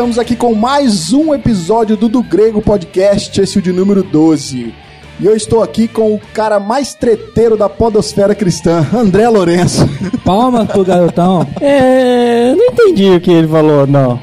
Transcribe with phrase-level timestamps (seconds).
[0.00, 4.02] Estamos aqui com mais um episódio do Do Grego Podcast, esse é o de número
[4.02, 4.72] 12.
[5.20, 9.86] E eu estou aqui com o cara mais treteiro da podosfera cristã, André Lourenço.
[10.24, 11.46] Palmas pro garotão.
[11.60, 14.18] É, não entendi o que ele falou, não.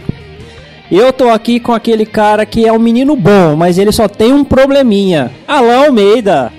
[0.91, 4.33] Eu tô aqui com aquele cara que é um menino bom, mas ele só tem
[4.33, 5.29] um probleminha.
[5.47, 6.51] Alain Almeida.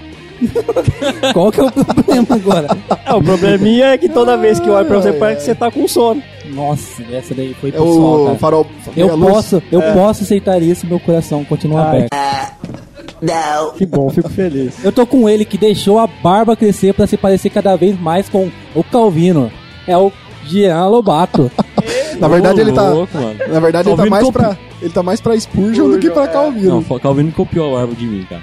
[1.34, 2.68] Qual que é o problema agora?
[3.04, 5.54] É, o probleminha é que toda vez que eu olho pra você parece que você
[5.56, 6.22] tá com sono.
[6.54, 8.38] Nossa, essa daí foi É pessoal, o cara.
[8.38, 8.66] farol.
[8.96, 9.30] Eu luz.
[9.32, 12.06] posso, eu posso aceitar isso, meu coração continua Ai.
[12.10, 13.74] aberto.
[13.76, 14.84] Que bom, fico feliz.
[14.84, 18.28] Eu tô com ele que deixou a barba crescer pra se parecer cada vez mais
[18.28, 19.50] com o Calvino.
[19.86, 20.12] É o
[20.46, 21.50] Jean Lobato.
[22.20, 22.88] Na verdade, Ô, ele tá.
[22.90, 23.36] louco, mano.
[23.48, 24.56] Na verdade, ele tá Calvino mais copi- pra.
[24.80, 26.84] Ele tá mais pra Spurgeon do que pra Calvino.
[26.88, 28.42] Não, Calvino copiou a árvore de mim, cara.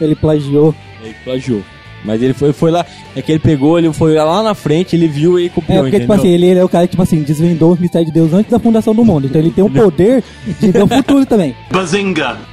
[0.00, 0.74] Ele plagiou.
[1.02, 1.62] Ele plagiou.
[2.04, 5.06] Mas ele foi, foi lá, é que ele pegou, ele foi lá na frente, ele
[5.06, 6.16] viu e copiou, É, porque, tipo entendeu?
[6.24, 8.50] assim, ele, ele é o cara que, tipo assim, desvendou os mistérios de Deus antes
[8.50, 9.26] da fundação do mundo.
[9.26, 10.24] Então ele tem o poder
[10.60, 11.54] de ver o futuro também.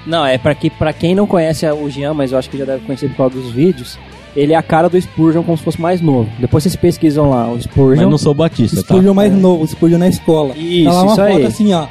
[0.06, 2.66] Não, é pra, que, pra quem não conhece o Jean, mas eu acho que já
[2.66, 3.98] deve conhecer por causa dos vídeos,
[4.36, 6.30] ele é a cara do Spurgeon como se fosse mais novo.
[6.40, 8.10] Depois vocês pesquisam lá, o Mas Spurgeon.
[8.10, 8.82] não sou batista, tá?
[8.84, 10.54] Spurgeon mais novo, Spurgeon na escola.
[10.56, 11.46] Isso, tá lá uma isso foto aí.
[11.46, 11.88] assim, ó.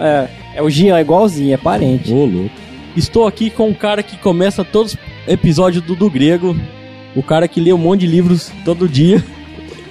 [0.00, 2.12] É, é o Jean, é igualzinho, é parente.
[2.12, 2.50] Ô, louco.
[2.96, 6.56] Estou aqui com um cara que começa todos os episódios do, do grego.
[7.16, 9.22] O cara que lê um monte de livros todo dia.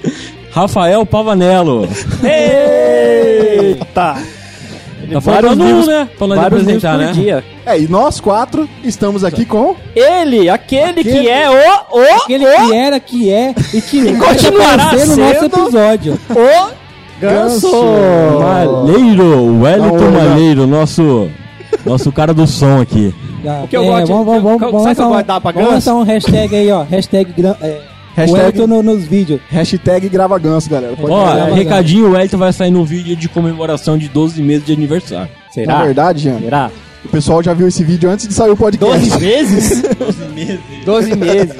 [0.51, 1.87] Rafael Pavanello.
[2.23, 4.15] Eita!
[5.11, 6.09] Tá Vários faltando um, livros- né?
[6.17, 7.23] Falando de Vários livros apresentar, por né?
[7.23, 7.43] dia.
[7.65, 9.75] É, e nós quatro estamos aqui com.
[9.95, 14.29] Ele, aquele, Aquele- que é o, o, Aquele que era, que é e que vai
[14.29, 16.19] continuará aparecer no nosso sendo- episódio.
[16.29, 16.71] o
[17.19, 17.71] Ganso.
[18.39, 20.29] Malheiro, Wellington Não, não.
[20.29, 21.29] Malheiro, nosso,
[21.85, 23.13] nosso cara do som aqui.
[23.63, 25.69] O que eu gosto de- vamos, vamos, vamos, vamos lançar gosto um, dar pra vamos
[25.69, 25.73] Ganso?
[25.73, 26.83] lançar um hashtag aí, ó.
[26.83, 27.81] Hashtag, é,
[28.15, 29.41] Hashtag- Wellington no- nos vídeos.
[29.49, 30.95] Hashtag grava ganso, galera.
[30.95, 34.65] Pode Ó, É, recadinho, o Wellington vai sair no vídeo de comemoração de 12 meses
[34.65, 35.29] de aniversário.
[35.47, 35.83] Na Será?
[35.83, 36.71] verdade, Jean, Será?
[37.03, 39.09] o pessoal já viu esse vídeo antes de sair o podcast.
[39.09, 39.81] 12 meses?
[39.99, 40.59] 12 meses.
[40.85, 41.55] 12 meses.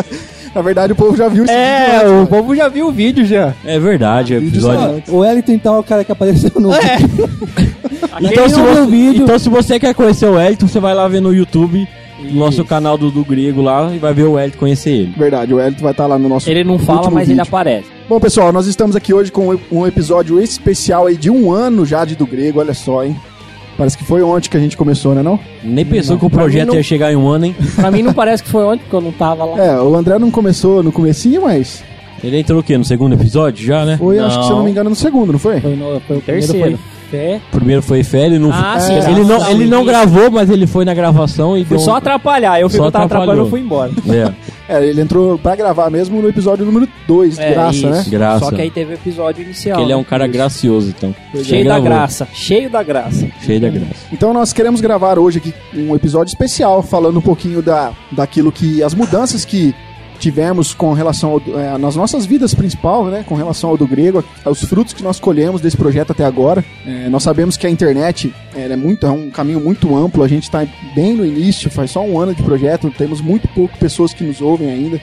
[0.55, 3.25] Na verdade, o povo já viu esse vídeo É, o povo já viu o vídeo
[3.25, 3.53] já.
[3.65, 5.03] É verdade, é Vídeo episódio.
[5.05, 6.97] só- O Wellington, então, é o cara que apareceu no É.
[8.21, 10.93] Então se, viu você, o vídeo- então, se você quer conhecer o Wellington, você vai
[10.93, 11.87] lá ver no YouTube,
[12.19, 15.13] no nosso canal do, do Grego lá, e vai ver o Wellington conhecer ele.
[15.17, 16.47] Verdade, o Elton vai estar lá no nosso.
[16.49, 17.41] Ele não fala, mas ele vídeo.
[17.49, 17.87] aparece.
[18.07, 22.05] Bom, pessoal, nós estamos aqui hoje com um episódio especial aí de um ano já
[22.05, 23.15] de do grego, olha só, hein?
[23.77, 25.39] Parece que foi ontem que a gente começou, né não?
[25.63, 27.55] Nem pensou que o projeto não- ia chegar em um ano, hein?
[27.75, 29.57] Pra mim não parece que foi ontem, porque eu não tava lá.
[29.63, 31.83] É, o André não começou no comecinho, mas
[32.23, 32.77] Ele entrou o quê?
[32.77, 33.97] No segundo episódio já, né?
[33.97, 35.59] foi, acho que se eu não me engano, no segundo, não foi?
[35.59, 36.77] Foi, no, foi o primeiro, Terceiro.
[36.77, 36.79] foi
[37.11, 37.41] fé.
[37.51, 39.27] O primeiro foi fé, ele não Ah, é, sim, ele sim.
[39.29, 42.59] não, ele não gravou, mas ele foi na gravação e Foi deu só atrapalhar.
[42.61, 43.49] Eu fui Só eu tava atrapalhando, eu atrapalhou.
[43.49, 43.91] fui embora.
[44.15, 44.33] É,
[44.67, 47.87] É, ele entrou pra gravar mesmo no episódio número 2, de É, graça, isso.
[47.89, 48.03] né?
[48.07, 48.45] graça.
[48.45, 49.77] Só que aí teve o episódio inicial.
[49.77, 50.05] que ele é um né?
[50.09, 51.13] cara gracioso, então.
[51.43, 52.27] Cheio Ele da graça.
[52.33, 53.27] Cheio da graça.
[53.41, 54.05] Cheio da graça.
[54.11, 58.81] Então nós queremos gravar hoje aqui um episódio especial falando um pouquinho da, daquilo que
[58.81, 59.75] as mudanças que
[60.19, 64.23] tivemos com relação ao, é, nas nossas vidas principal, né, com relação ao do grego,
[64.43, 66.63] aos frutos que nós colhemos desse projeto até agora.
[66.85, 70.23] É, nós sabemos que a internet é muito é um caminho muito amplo.
[70.23, 70.65] A gente está
[70.95, 74.41] bem no início, faz só um ano de projeto, temos muito pouco pessoas que nos
[74.41, 75.01] ouvem ainda.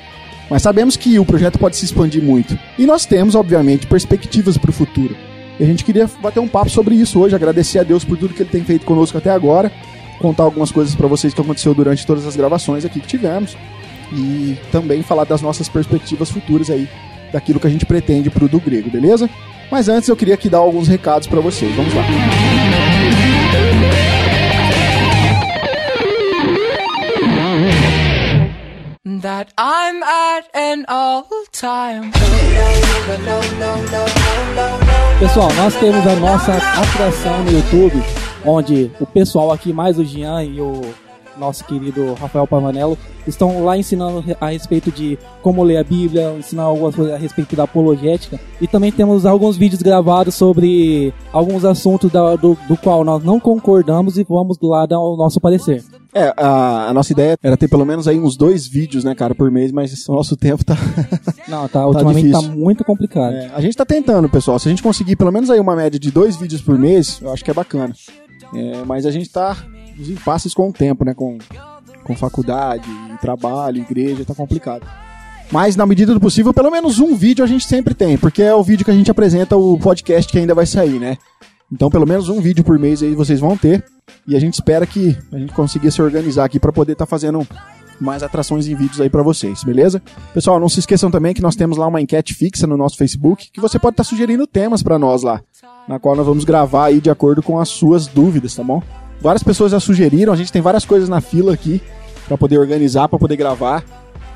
[0.48, 2.58] Mas sabemos que o projeto pode se expandir muito.
[2.76, 5.14] E nós temos, obviamente, perspectivas para o futuro.
[5.60, 8.34] E a gente queria bater um papo sobre isso hoje, agradecer a Deus por tudo
[8.34, 9.70] que ele tem feito conosco até agora,
[10.18, 13.56] contar algumas coisas para vocês que aconteceu durante todas as gravações aqui que tivemos
[14.12, 16.88] e também falar das nossas perspectivas futuras aí,
[17.32, 19.28] daquilo que a gente pretende pro do grego, beleza?
[19.70, 21.74] Mas antes eu queria aqui dar alguns recados para vocês.
[21.74, 22.02] Vamos lá.
[29.20, 32.10] that I'm at an all time.
[35.18, 38.02] Pessoal, nós temos a nossa atração no YouTube,
[38.44, 40.80] onde o pessoal aqui, mais o Jean e o
[41.40, 42.96] nosso querido Rafael Pavanello,
[43.26, 47.56] estão lá ensinando a respeito de como ler a Bíblia, ensinando algumas coisas a respeito
[47.56, 48.38] da apologética.
[48.60, 53.40] E também temos alguns vídeos gravados sobre alguns assuntos da- do, do qual nós não
[53.40, 55.82] concordamos e vamos lá dar o nosso parecer.
[56.12, 59.32] É, a, a nossa ideia era ter pelo menos aí uns dois vídeos, né, cara,
[59.34, 60.76] por mês, mas o nosso tempo tá.
[61.48, 62.58] Não, tá, ultimamente tá difícil.
[62.58, 63.32] muito complicado.
[63.34, 64.58] É, a gente tá tentando, pessoal.
[64.58, 67.32] Se a gente conseguir pelo menos aí uma média de dois vídeos por mês, eu
[67.32, 67.94] acho que é bacana.
[68.54, 69.56] É, mas a gente tá
[69.96, 71.14] nos impasses com o tempo, né?
[71.14, 71.38] Com,
[72.04, 72.88] com faculdade,
[73.20, 74.86] trabalho, igreja, tá complicado.
[75.50, 78.54] Mas na medida do possível, pelo menos um vídeo a gente sempre tem, porque é
[78.54, 81.16] o vídeo que a gente apresenta o podcast que ainda vai sair, né?
[81.72, 83.84] Então, pelo menos um vídeo por mês aí vocês vão ter.
[84.26, 87.46] E a gente espera que a gente consiga se organizar aqui para poder estar fazendo
[88.00, 90.02] mais atrações em vídeos aí pra vocês, beleza?
[90.32, 93.50] Pessoal, não se esqueçam também que nós temos lá uma enquete fixa no nosso Facebook,
[93.52, 95.42] que você pode estar sugerindo temas pra nós lá,
[95.86, 98.82] na qual nós vamos gravar aí de acordo com as suas dúvidas, tá bom?
[99.20, 101.82] Várias pessoas já sugeriram, a gente tem várias coisas na fila aqui
[102.26, 103.84] pra poder organizar, pra poder gravar.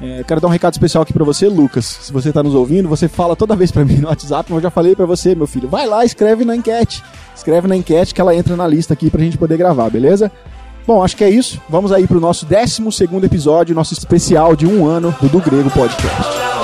[0.00, 1.84] É, quero dar um recado especial aqui pra você, Lucas.
[2.02, 4.62] Se você tá nos ouvindo, você fala toda vez pra mim no WhatsApp, mas eu
[4.62, 5.68] já falei pra você, meu filho.
[5.68, 7.02] Vai lá, escreve na enquete.
[7.34, 10.30] Escreve na enquete que ela entra na lista aqui pra gente poder gravar, beleza?
[10.86, 11.60] Bom, acho que é isso.
[11.68, 12.82] Vamos aí pro nosso 12
[13.24, 16.63] episódio, nosso especial de um ano do Do Grego Podcast.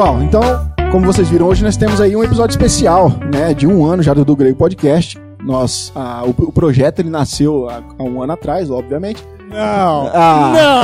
[0.00, 0.40] Pessoal, então,
[0.90, 4.14] como vocês viram, hoje nós temos aí um episódio especial, né, de um ano já
[4.14, 5.20] do Do Grego Podcast.
[5.44, 9.22] Nós, ah, o, o projeto ele nasceu há, há um ano atrás, obviamente.
[9.50, 10.10] Não.
[10.14, 10.82] Ah,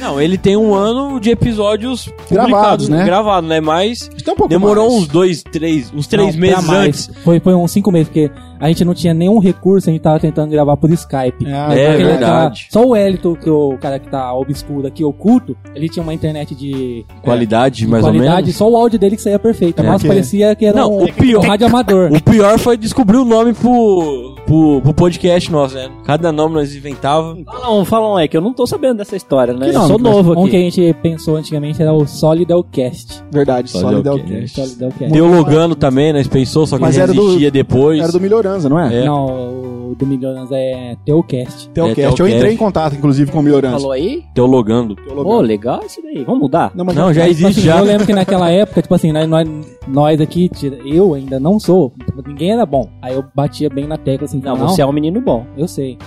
[0.00, 3.04] Não, ele tem um ano de episódios Gravados, publicados, né?
[3.04, 3.60] Gravado, né?
[3.60, 4.10] Mas
[4.42, 5.02] um demorou mais.
[5.02, 7.10] uns dois, três, uns três Não, meses antes.
[7.22, 10.18] Foi, foi uns cinco meses, porque a gente não tinha nenhum recurso, a gente tava
[10.18, 11.46] tentando gravar por Skype.
[11.46, 12.66] Ah, É Aquele verdade.
[12.68, 16.14] cara- só o Elito, que o cara que tá obscuro aqui, oculto, ele tinha uma
[16.14, 18.56] internet de, Qualidade, de mais ou qualidade, menos.
[18.56, 19.80] só o áudio dele que saía perfeito.
[19.80, 22.12] É, Mas porque- parecia que era Não, um, o pior- um rádio amador.
[22.12, 25.88] O pior foi descobrir o nome pro, pro, pro podcast nosso, né?
[26.04, 27.36] Cada nome nós inventava.
[27.46, 29.70] Fala um, fala um aí, que eu não tô sabendo dessa história, né?
[29.70, 30.70] Que eu sou novo Um que a aqui.
[30.70, 33.22] gente pensou antigamente era o Solidelcast.
[33.30, 33.70] Verdade?
[33.70, 34.76] Solidelcast.
[35.10, 38.00] Deu logando também, nós pensou, só que Mas era do- resistia depois.
[38.00, 39.02] Era do Melhoranza, não é?
[39.02, 39.04] É.
[39.06, 41.68] Não, o do Milhões é Teocast.
[41.70, 42.20] Teocast.
[42.20, 43.76] É, Eu entrei em contato, inclusive, com o Melhoranza.
[43.76, 44.22] Falou aí?
[44.34, 44.96] Teologando.
[45.14, 46.24] Ô, legal isso daí.
[46.24, 46.72] Vamos mudar?
[46.74, 47.78] Não, mas Não, já existe já.
[47.78, 49.48] Eu lembro que naquela época, tipo assim, nós, nós,
[49.88, 50.50] nós aqui,
[50.84, 52.88] eu ainda não sou, tipo, ninguém era bom.
[53.00, 55.44] Aí eu batia bem na tecla assim, Não, não, você é um menino bom.
[55.56, 55.98] eu sei.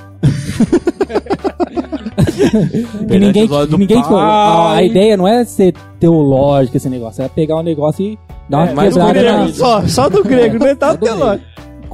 [3.07, 7.57] que ninguém, do ninguém a, a ideia não é ser teológico esse negócio, é pegar
[7.57, 9.47] um negócio e dar uma o quebrada grego na...
[9.49, 10.75] Só, só do grego, né?
[10.75, 11.41] Tá Só do grego.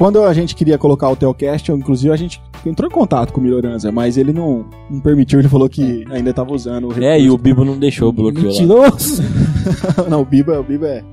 [0.01, 3.39] Quando a gente queria colocar o Teocast, eu, inclusive a gente entrou em contato com
[3.39, 7.19] o Melhoranza, mas ele não, não permitiu, ele falou que ainda tava usando o É,
[7.21, 8.49] e o Bibo não deixou, bloqueou lá.
[8.49, 9.21] Mentiroso.
[10.09, 11.03] Não, o Biba, o Biba é.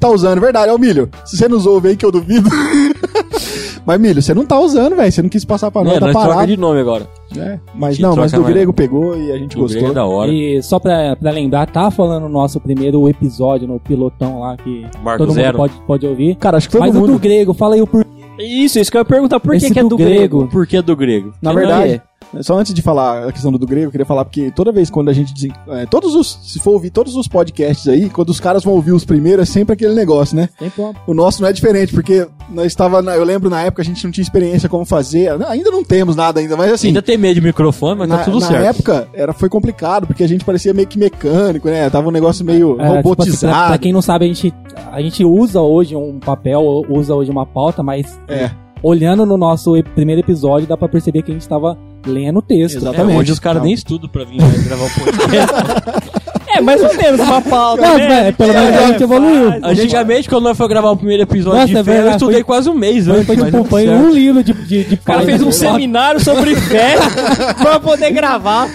[0.00, 1.08] Tá usando, verdade, é o Milho.
[1.24, 2.50] Se você nos ouve aí que eu duvido.
[3.86, 5.12] mas, Milho, você não tá usando, velho.
[5.12, 6.46] Você não quis passar pra nós, É, tá nós troca parado.
[6.48, 7.06] de nome agora.
[7.36, 8.54] É, Mas não, mas troca do mais.
[8.54, 9.78] grego pegou e a gente O gostou.
[9.80, 10.32] grego é da hora.
[10.32, 14.84] E só pra, pra lembrar, tá falando no nosso primeiro episódio, no pilotão lá, que
[15.00, 15.46] Marco todo Zero.
[15.56, 16.34] mundo pode, pode ouvir.
[16.34, 17.12] Cara, acho que todo Mas o mundo.
[17.12, 18.10] do grego, fala aí o porquê.
[18.44, 19.40] Isso, isso que eu ia perguntar.
[19.40, 20.38] Por que, Esse que é do do grego.
[20.38, 20.48] grego?
[20.48, 21.34] Por que do grego?
[21.40, 22.02] Na verdade,
[22.40, 24.88] só antes de falar a questão do, do grego, eu queria falar porque toda vez
[24.88, 25.52] quando a gente.
[25.68, 26.38] é, todos os.
[26.42, 29.52] Se for ouvir todos os podcasts aí, quando os caras vão ouvir os primeiros, é
[29.52, 30.48] sempre aquele negócio, né?
[30.78, 33.02] Uma O nosso não é diferente, porque nós estava.
[33.02, 35.38] na- Eu lembro na época a gente não tinha experiência como fazer.
[35.38, 36.88] Não, Ainda não temos nada ainda, mas assim.
[36.88, 38.64] Ainda tem medo de microfone, mas na, tá tudo na certo.
[38.64, 41.90] época era, foi complicado, porque a gente parecia meio que mecânico, né?
[41.90, 43.52] Tava um negócio meio É, tipo assim, robotizado.
[43.54, 44.54] pra, pra quem não sabe, a gente,
[44.90, 48.50] a gente usa hoje um papel, usa hoje uma pauta, mas É.
[48.82, 52.74] olhando no nosso primeiro episódio, dá pra perceber que a gente tava lendo o texto.
[52.76, 53.18] É, Exatamente.
[53.18, 55.54] hoje os caras nem estudam pra vir gravar o podcast.
[56.54, 57.80] É, mais ou menos uma pauta.
[57.82, 58.28] Não, né?
[58.28, 59.48] é, pelo menos a gente evoluiu.
[59.62, 62.44] Antigamente, quando nós foi gravar o primeiro episódio Nossa, de é fé, eu estudei foi-
[62.44, 63.26] quase um mês Foi, antes.
[63.26, 66.96] foi, tipo, foi um livro de, de, de O cara fez um seminário sobre fé
[67.58, 68.68] pra poder gravar.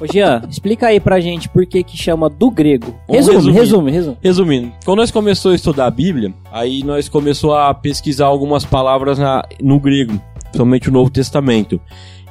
[0.00, 2.94] Ô, Jean, explica aí pra gente por que que chama do grego.
[3.08, 4.16] Resume, resume, resume.
[4.22, 9.18] Resumindo, quando nós começamos a estudar a Bíblia, aí nós começamos a pesquisar algumas palavras
[9.18, 11.80] na- no grego, principalmente o Novo Testamento.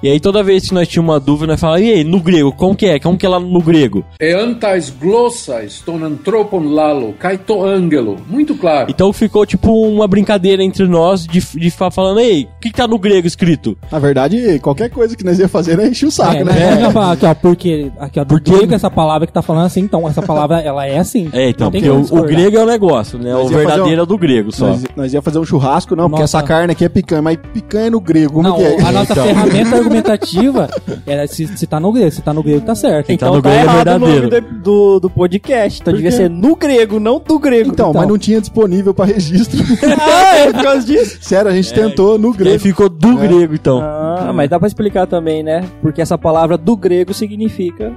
[0.03, 2.51] E aí toda vez que nós tínhamos uma dúvida, nós falávamos, e aí, no grego,
[2.51, 2.99] como que é?
[2.99, 4.05] Como que é lá no grego?
[4.21, 8.17] Eantais glossais ton anthropon lalo, kai to angelo.
[8.29, 8.87] Muito claro.
[8.89, 12.75] Então ficou tipo uma brincadeira entre nós de, de ficar falando, ei, o que, que
[12.75, 13.77] tá no grego escrito?
[13.91, 16.51] Na verdade, qualquer coisa que nós ia fazer era encher o saco, É, né?
[16.53, 16.85] né?
[16.87, 19.65] Aqui, ó, aqui, ó, porque, aqui, ó, do Porque- grego essa palavra que tá falando
[19.65, 21.29] assim, então essa palavra, ela é assim.
[21.33, 23.31] É, então, porque o, o grego é o negócio, né?
[23.33, 24.67] Nós o verdadeiro um- é do grego só.
[24.67, 26.37] Nós, nós ia fazer um churrasco, não, porque Nossa.
[26.37, 28.81] essa carne aqui é picanha, mas picanha no grego, como Não, que é?
[28.81, 29.25] a nossa Então.
[29.25, 30.69] ferramenta argumentativa
[31.05, 32.11] era se, se tá no grego.
[32.11, 33.11] Se tá no grego, tá certo.
[33.11, 34.55] Então, Então no tá grego é errado o nome verdadeiro.
[34.55, 35.81] do, do, do podcast.
[35.81, 37.69] Então devia ser no grego, não do grego.
[37.71, 39.57] Então, mas não tinha disponível pra registro.
[39.99, 41.17] Ah, é por causa disso.
[41.21, 42.59] Sério, a gente tentou no E aí grego.
[42.59, 43.27] ficou do É.
[43.27, 43.79] grego, então.
[43.81, 45.63] Ah, mas dá pra explicar também, né?
[45.81, 47.91] Porque essa palavra do grego significa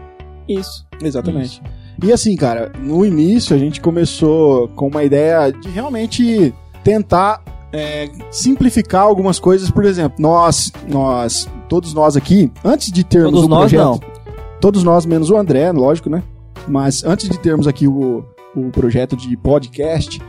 [0.49, 0.85] isso.
[1.03, 1.63] Exatamente.
[2.03, 7.41] E assim, cara, no início a gente começou com uma ideia de realmente tentar
[7.73, 9.71] é, simplificar algumas coisas.
[9.71, 14.01] Por exemplo, nós, nós, todos nós aqui, antes de termos Todos o nós, projeto, não.
[14.61, 16.23] todos nós menos o André, lógico, né?
[16.69, 18.25] Mas antes de termos aqui o,
[18.55, 20.21] o projeto de podcast,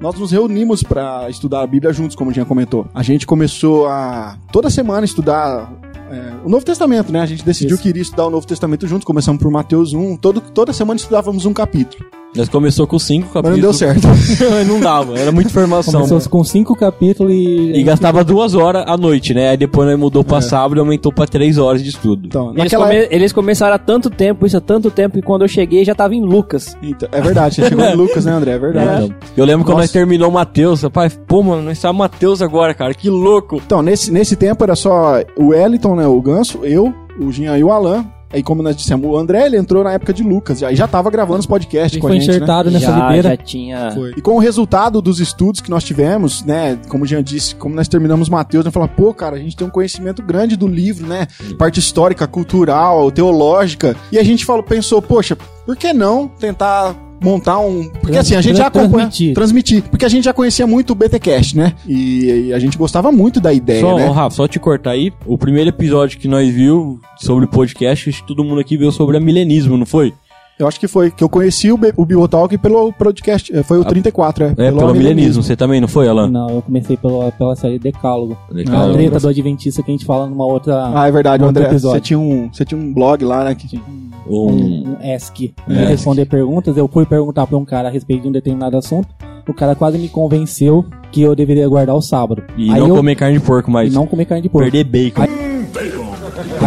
[0.00, 2.86] nós nos reunimos pra estudar a Bíblia juntos, como o Jean comentou.
[2.94, 5.72] A gente começou a toda semana estudar
[6.10, 7.20] é, o Novo Testamento, né?
[7.20, 7.82] A gente decidiu Isso.
[7.82, 9.04] que iria estudar o Novo Testamento juntos.
[9.04, 10.16] Começamos por Mateus 1.
[10.16, 12.04] Todo, toda semana estudávamos um capítulo.
[12.36, 13.56] Nós começou com cinco Mas capítulos.
[13.58, 14.06] não deu certo.
[14.68, 16.06] não dava, era muita informação.
[16.06, 17.72] Começou com cinco capítulos e.
[17.74, 19.48] E gastava duas horas à noite, né?
[19.50, 22.26] Aí depois nós mudou pra sábado e aumentou pra três horas de estudo.
[22.28, 25.48] Então, Eles, come- eles começaram há tanto tempo, isso há tanto tempo, e quando eu
[25.48, 26.76] cheguei já tava em Lucas.
[26.80, 28.52] Então, é verdade, você chegou em Lucas, né, André?
[28.52, 29.04] É verdade.
[29.06, 29.82] Então, eu lembro quando Nossa.
[29.86, 33.60] nós terminou o Matheus, rapaz, pô, mano, nós estamos Matheus agora, cara, que louco.
[33.64, 37.64] Então, nesse, nesse tempo era só o Wellington, né, o Ganso, eu, o Jean e
[37.64, 38.06] o Alan.
[38.32, 40.62] Aí, como nós dissemos, o André, ele entrou na época de Lucas.
[40.62, 42.36] Aí já tava gravando os podcasts Ele com foi a gente, né?
[42.36, 43.90] enxertado nessa já, já tinha.
[43.92, 44.12] Foi.
[44.16, 47.74] E com o resultado dos estudos que nós tivemos, né, como o Jean disse, como
[47.74, 51.06] nós terminamos Mateus, nós falamos, pô, cara, a gente tem um conhecimento grande do livro,
[51.06, 51.26] né,
[51.58, 55.36] parte histórica, cultural, teológica, e a gente falou, pensou, poxa,
[55.66, 57.84] por que não tentar montar um...
[57.88, 59.06] Porque Trans- assim, a gente já acompanha...
[59.08, 59.34] transmitir.
[59.34, 59.82] Transmitir.
[59.90, 63.40] Porque a gente já conhecia muito o BTcast, né, e, e a gente gostava muito
[63.40, 64.08] da ideia, Só, né.
[64.08, 68.22] ó, Rafa, só te cortar aí, o primeiro episódio que nós viu sobre podcast, acho
[68.22, 70.14] que todo mundo aqui viu sobre a milenismo, não foi?
[70.60, 73.84] Eu acho que foi, que eu conheci o, o Bibotalk pelo podcast, eh, foi o
[73.84, 74.48] 34, é.
[74.50, 75.42] É, pelo, milenismo.
[75.42, 76.28] Você também, não foi, Alan?
[76.28, 78.36] Não, eu comecei pela, pela série Decálogo.
[78.52, 78.90] Decálogo.
[78.90, 80.92] A treta do Adventista que a gente fala numa outra.
[80.94, 81.96] Ah, é verdade, André, episódio.
[81.96, 83.74] você tinha, um, você tinha um blog lá, né, que...
[83.78, 85.54] Um, um, um ESC.
[85.66, 89.08] Ia responder perguntas, eu fui perguntar pra um cara a respeito de um determinado assunto.
[89.48, 92.42] O cara quase me convenceu que eu deveria guardar o sábado.
[92.54, 94.70] e Aí não eu, comer carne de porco, e mas não comer carne de porco.
[94.70, 95.22] perder bacon.
[95.22, 95.49] Aí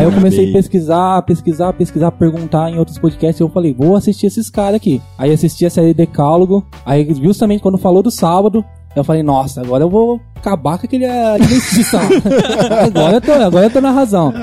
[0.03, 3.39] eu comecei a pesquisar, pesquisar, pesquisar, perguntar em outros podcasts.
[3.39, 5.01] E eu falei, vou assistir esses caras aqui.
[5.17, 6.65] Aí assisti a série Decálogo.
[6.85, 8.63] Aí, justamente quando falou do sábado,
[8.95, 11.99] eu falei, nossa, agora eu vou acabar com aquele adventista.
[12.85, 14.33] agora, eu tô, agora eu tô na razão.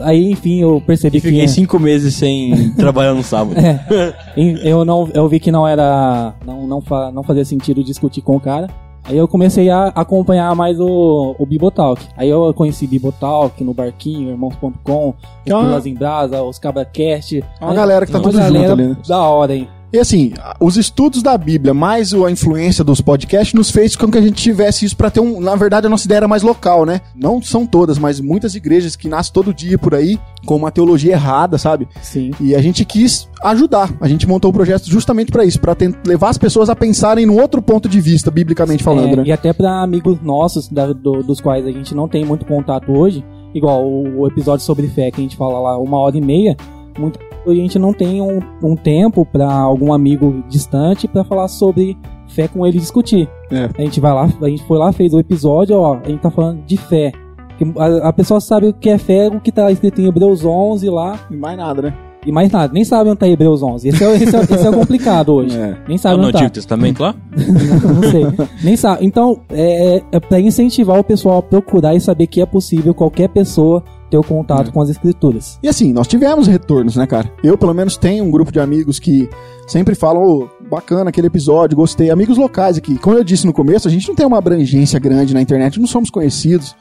[0.00, 1.28] Aí, enfim, eu percebi E que.
[1.28, 3.58] fiquei cinco meses sem trabalhar no sábado.
[3.58, 4.14] É.
[4.62, 8.36] Eu não eu vi que não era não não, fa, não fazia sentido discutir com
[8.36, 8.68] o cara
[9.10, 12.02] aí eu comecei a acompanhar mais o, o Bibotalk.
[12.16, 15.14] Aí eu conheci Bibotalk no Barquinho Irmãos.com
[15.46, 18.72] é os uma- Pilas em Brasa os CabraCast É uma galera que tá tudo junto
[18.72, 18.96] ali, né?
[19.06, 23.70] da hora hein E assim, os estudos da Bíblia, mais a influência dos podcasts, nos
[23.70, 25.40] fez com que a gente tivesse isso pra ter um.
[25.40, 27.00] Na verdade, a nossa ideia era mais local, né?
[27.14, 31.12] Não são todas, mas muitas igrejas que nascem todo dia por aí, com uma teologia
[31.12, 31.88] errada, sabe?
[32.02, 33.90] sim E a gente quis ajudar.
[34.00, 37.26] A gente montou o projeto justamente pra isso, pra tent- levar as pessoas a pensarem
[37.26, 39.22] num outro ponto de vista, biblicamente falando, É, né?
[39.26, 42.92] E até pra amigos nossos, da- do- dos quais a gente não tem muito contato
[42.92, 46.20] hoje, igual o, o episódio sobre fé que a gente fala lá uma hora e
[46.20, 46.56] meia,
[46.98, 51.96] muito, a gente não tem um, um tempo pra algum amigo distante pra falar sobre
[52.28, 53.28] fé com ele discutir.
[53.50, 53.68] É.
[53.76, 56.30] A gente vai lá, a gente foi lá, fez o episódio, ó, a gente tá
[56.30, 57.12] falando de fé.
[57.58, 60.44] Que A, a pessoa sabe o que é fé, o que tá escrito em Hebreus
[60.44, 61.94] 11 lá, E mais nada, né?
[62.26, 63.88] e mais nada, nem sabe onde tá Hebreus 11.
[63.88, 65.58] Esse é, o- esse é, esse é o complicado hoje.
[65.58, 65.74] É.
[65.88, 66.38] Nem sabe no onde tá.
[66.38, 67.14] Antigo Testamento lá?
[67.34, 68.26] não sei.
[68.62, 69.04] Nem sabe.
[69.06, 73.28] Então, é, é pra incentivar o pessoal a procurar e saber que é possível qualquer
[73.30, 75.58] pessoa ter o contato com as escrituras.
[75.62, 77.32] E assim, nós tivemos retornos, né, cara?
[77.42, 79.28] Eu, pelo menos, tenho um grupo de amigos que
[79.66, 82.10] sempre falam, ô, bacana aquele episódio, gostei.
[82.10, 82.98] Amigos locais aqui.
[82.98, 85.86] Como eu disse no começo, a gente não tem uma abrangência grande na internet, não
[85.86, 86.74] somos conhecidos,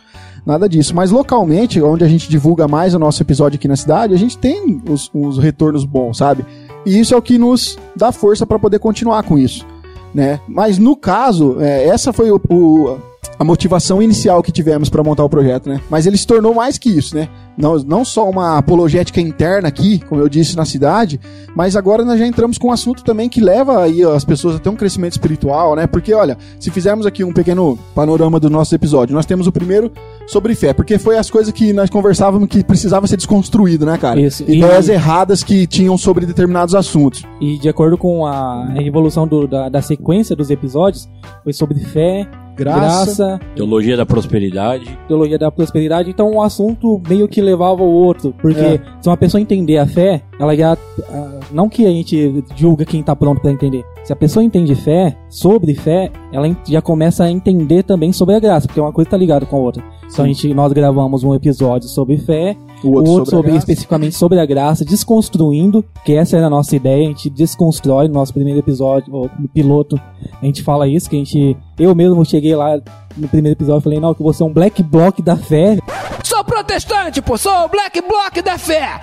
[0.45, 0.95] nada disso.
[0.95, 4.37] Mas localmente, onde a gente divulga mais o nosso episódio aqui na cidade, a gente
[4.37, 6.43] tem os, os retornos bons, sabe?
[6.85, 9.65] E isso é o que nos dá força para poder continuar com isso,
[10.13, 10.39] né?
[10.47, 12.97] Mas no caso, é, essa foi o- o,
[13.39, 15.79] a motivação inicial que tivemos para montar o projeto, né?
[15.89, 17.29] Mas ele se tornou mais que isso, né?
[17.57, 21.19] Não, não só uma apologética interna aqui, como eu disse na cidade,
[21.55, 24.59] mas agora nós já entramos com um assunto também que leva aí as pessoas a
[24.59, 25.87] ter um crescimento espiritual, né?
[25.87, 29.91] Porque, olha, se fizermos aqui um pequeno panorama do nosso episódio, nós temos o primeiro
[30.27, 34.19] sobre fé, porque foi as coisas que nós conversávamos que precisava ser desconstruído, né, cara?
[34.19, 37.23] Isso, Ideias e- erradas que tinham sobre determinados assuntos.
[37.41, 41.09] E de acordo com a evolução do- da, da sequência dos episódios,
[41.43, 42.27] foi sobre fé,
[42.59, 43.05] Graça.
[43.15, 44.97] graça, Teologia da prosperidade.
[45.07, 46.09] teologia da prosperidade.
[46.09, 48.33] Então, um assunto meio que levava o outro.
[48.41, 48.79] Porque É.
[49.01, 50.77] se uma pessoa entender a fé, ela já.
[51.09, 53.83] ah, Não que a gente julga quem tá pronto pra entender.
[54.09, 58.39] Se a pessoa entende fé, sobre fé, ela já começa a entender também sobre a
[58.39, 59.83] graça, porque uma coisa tá ligada com a outra.
[60.11, 64.15] Então a gente, nós gravamos um episódio sobre fé, O outro, outro, sobre, sobre, especificamente
[64.15, 68.33] sobre a graça, desconstruindo, que essa era a nossa ideia, a gente desconstrói no nosso
[68.33, 70.01] primeiro episódio, ou no piloto,
[70.41, 72.81] a gente fala isso, que a gente, eu mesmo cheguei lá
[73.15, 75.77] no primeiro episódio e falei, não, que você é um black block da fé,
[76.23, 79.01] Sou protestante, pô, sou o Black Block da fé.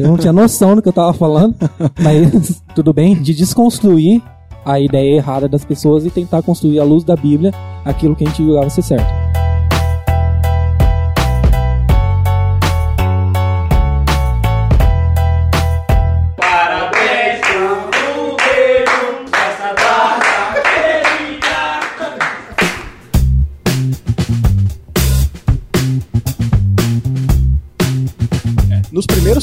[0.00, 1.54] eu não tinha noção do que eu tava falando,
[2.00, 4.22] mas tudo bem, de desconstruir
[4.66, 7.52] a ideia errada das pessoas e tentar construir à luz da Bíblia
[7.84, 9.25] aquilo que a gente julgava ser certo.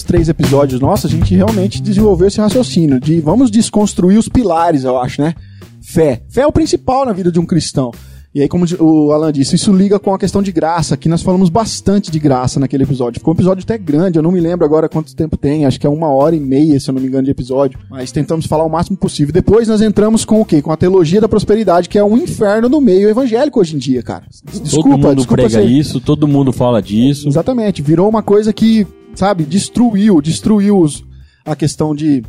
[0.03, 4.97] Três episódios nossos, a gente realmente desenvolveu esse raciocínio de vamos desconstruir os pilares, eu
[4.97, 5.35] acho, né?
[5.81, 6.21] Fé.
[6.29, 7.91] Fé é o principal na vida de um cristão.
[8.33, 11.21] E aí, como o Alan disse, isso liga com a questão de graça, que nós
[11.21, 13.19] falamos bastante de graça naquele episódio.
[13.19, 15.85] Ficou um episódio até grande, eu não me lembro agora quanto tempo tem, acho que
[15.85, 17.77] é uma hora e meia, se eu não me engano, de episódio.
[17.91, 19.31] Mas tentamos falar o máximo possível.
[19.31, 20.63] Depois nós entramos com o quê?
[20.63, 24.01] Com a teologia da prosperidade, que é um inferno no meio evangélico hoje em dia,
[24.01, 24.23] cara.
[24.43, 27.27] Desculpa, todo mundo desculpa prega ser- isso, todo mundo fala disso.
[27.27, 31.03] Exatamente, virou uma coisa que, sabe, destruiu, destruiu os-
[31.45, 32.23] a questão de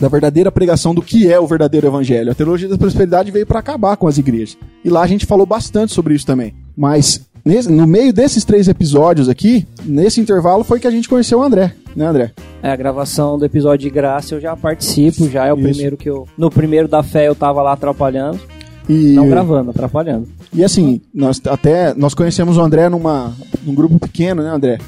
[0.00, 2.32] da verdadeira pregação do que é o verdadeiro evangelho.
[2.32, 4.58] A teologia da prosperidade veio para acabar com as igrejas.
[4.84, 6.52] E lá a gente falou bastante sobre isso também.
[6.76, 11.38] Mas nesse- no meio desses três episódios aqui, nesse intervalo foi que a gente conheceu
[11.38, 12.32] o André, né, André?
[12.60, 15.68] É, a gravação do episódio de graça eu já participo, já é o Isso.
[15.68, 16.26] primeiro que eu.
[16.36, 18.40] No primeiro da fé eu tava lá atrapalhando.
[18.88, 20.26] E Não gravando, atrapalhando.
[20.52, 23.32] E assim, nós até nós conhecemos o André numa
[23.64, 24.78] num grupo pequeno, né, André?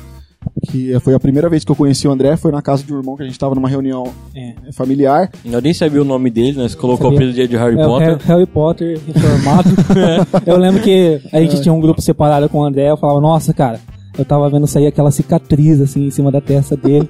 [0.66, 2.98] Que foi a primeira vez que eu conheci o André, foi na casa de um
[2.98, 4.48] irmão que a gente tava numa reunião É.
[4.66, 5.30] eh, familiar.
[5.44, 7.28] Eu nem sabia o nome dele, nós colocou o Sabia.
[7.28, 8.18] apelido de Harry É, o Potter.
[8.26, 9.68] Harry, Potter reformado.
[10.46, 12.90] eu lembro que a gente tinha um grupo separado com o André.
[12.90, 13.80] Eu falava, nossa, cara,
[14.18, 17.08] eu tava vendo sair aquela cicatriz assim em cima da testa dele.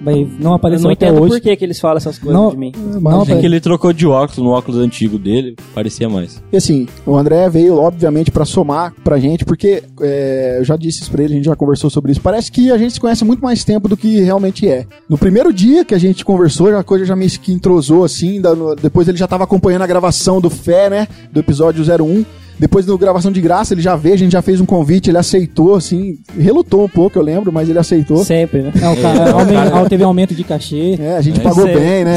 [0.00, 1.32] Mas não Eu apareceu não até entendo hoje.
[1.34, 2.72] por que, que eles falam essas coisas Não, de mim.
[3.00, 6.42] não, É que ele trocou de óculos no óculos antigo dele, parecia mais.
[6.52, 11.02] E assim, o André veio, obviamente, pra somar pra gente, porque é, eu já disse
[11.02, 12.20] isso pra ele, a gente já conversou sobre isso.
[12.20, 14.86] Parece que a gente se conhece há muito mais tempo do que realmente é.
[15.08, 18.40] No primeiro dia que a gente conversou, a coisa já meio que entrosou, assim.
[18.40, 21.06] da- no- depois ele já tava acompanhando a gravação do Fé, né?
[21.32, 22.24] Do episódio 01.
[22.60, 25.16] Depois da gravação de graça, ele já veio, a gente já fez um convite, ele
[25.18, 26.18] aceitou, assim.
[26.38, 28.22] Relutou um pouco, eu lembro, mas ele aceitou.
[28.24, 28.72] Sempre, né?
[28.80, 30.96] É, o cara, teve aumento de cachê.
[31.00, 31.74] É, a gente É, pagou sei.
[31.74, 32.16] bem, né?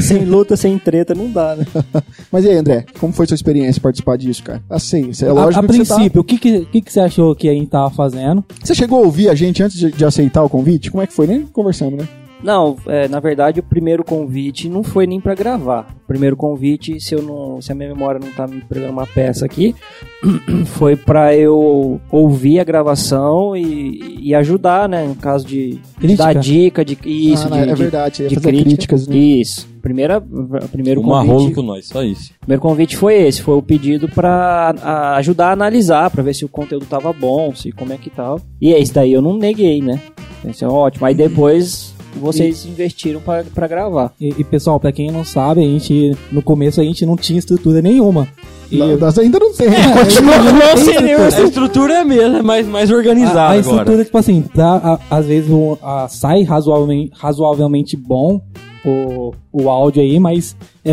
[0.00, 1.64] sem luta, sem treta, não dá, né?
[2.32, 4.60] Mas e aí, André, como foi sua experiência participar disso, cara?
[4.68, 7.00] Assim, é A, lógico a que você tá- princípio, o que, que, que que você
[7.00, 8.44] achou que a gente tava fazendo?
[8.62, 10.90] Você chegou a ouvir a gente antes de, de aceitar o convite?
[10.90, 11.26] Como é que foi?
[11.28, 12.08] Nem conversamos, né?
[12.42, 15.86] Não, é, na verdade o primeiro convite não foi nem pra gravar.
[16.04, 19.06] O primeiro convite, se eu não, se a minha memória não tá me pregando uma
[19.06, 19.74] peça aqui,
[20.66, 26.24] foi pra eu ouvir a gravação e, e ajudar, né, no caso de, de Crítica?
[26.24, 28.64] dar dica de isso, Ah, de, é de- verdade, de fazer crítica.
[28.70, 29.16] críticas, né?
[29.16, 29.68] Isso.
[29.80, 32.32] Primeira, o primeiro Uma rolo convite, com nós, só isso.
[32.36, 36.34] o primeiro convite foi esse, foi o pedido pra a- ajudar a analisar, pra ver
[36.34, 38.40] se o conteúdo tava bom, se como é que tal.
[38.60, 39.98] E esse daí eu não neguei, né?
[40.46, 41.06] Isso é ótimo.
[41.06, 44.12] Aí depois vocês investiram pra, pra gravar.
[44.20, 47.38] E, e, pessoal, pra quem não sabe, a gente no começo a gente não tinha
[47.38, 48.26] estrutura nenhuma.
[48.70, 49.66] E Não, Nós ainda não tem.
[49.68, 53.60] A estrutura é a mesma, é mais, mais organizada a, a agora.
[53.60, 58.40] estrutura, tipo assim, pra, a- às vezes o- a- sai razoavelmente, razoavelmente bom
[58.84, 60.92] o, o áudio aí, mas é,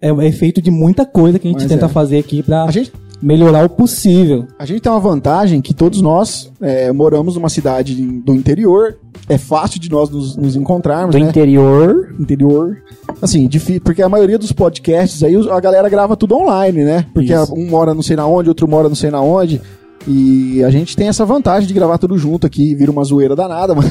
[0.00, 1.88] é, é feito de muita coisa que a gente Mas tenta é.
[1.88, 2.92] fazer aqui pra A gente,
[3.24, 4.46] melhorar o possível.
[4.58, 8.96] a gente tem uma vantagem que todos nós é, moramos numa cidade do interior.
[9.28, 11.28] É fácil de nós nos, nos encontrarmos, Do né?
[11.30, 12.14] interior.
[12.20, 12.76] Interior.
[13.22, 17.06] Assim, difí- porque a maioria dos podcasts aí a galera grava tudo online, né?
[17.14, 17.54] Porque Isso.
[17.54, 19.60] um mora não sei na onde, outro mora não sei na onde.
[20.06, 23.74] E a gente tem essa vantagem de gravar tudo junto aqui, vira uma zoeira danada,
[23.74, 23.90] mas,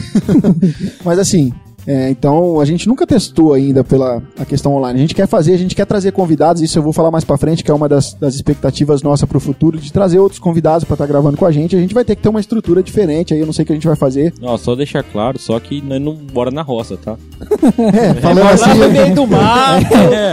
[1.03, 1.51] mas assim,
[1.85, 4.99] é, então a gente nunca testou ainda pela a questão online.
[4.99, 7.37] A gente quer fazer, a gente quer trazer convidados, isso eu vou falar mais pra
[7.37, 10.93] frente, que é uma das, das expectativas nossas pro futuro, de trazer outros convidados pra
[10.95, 11.75] estar gravando com a gente.
[11.75, 13.73] A gente vai ter que ter uma estrutura diferente aí, eu não sei o que
[13.73, 14.33] a gente vai fazer.
[14.39, 17.17] Não, só deixar claro, só que nós não mora na roça, tá?
[17.93, 19.13] É, falando assim.
[19.13, 19.79] do mar.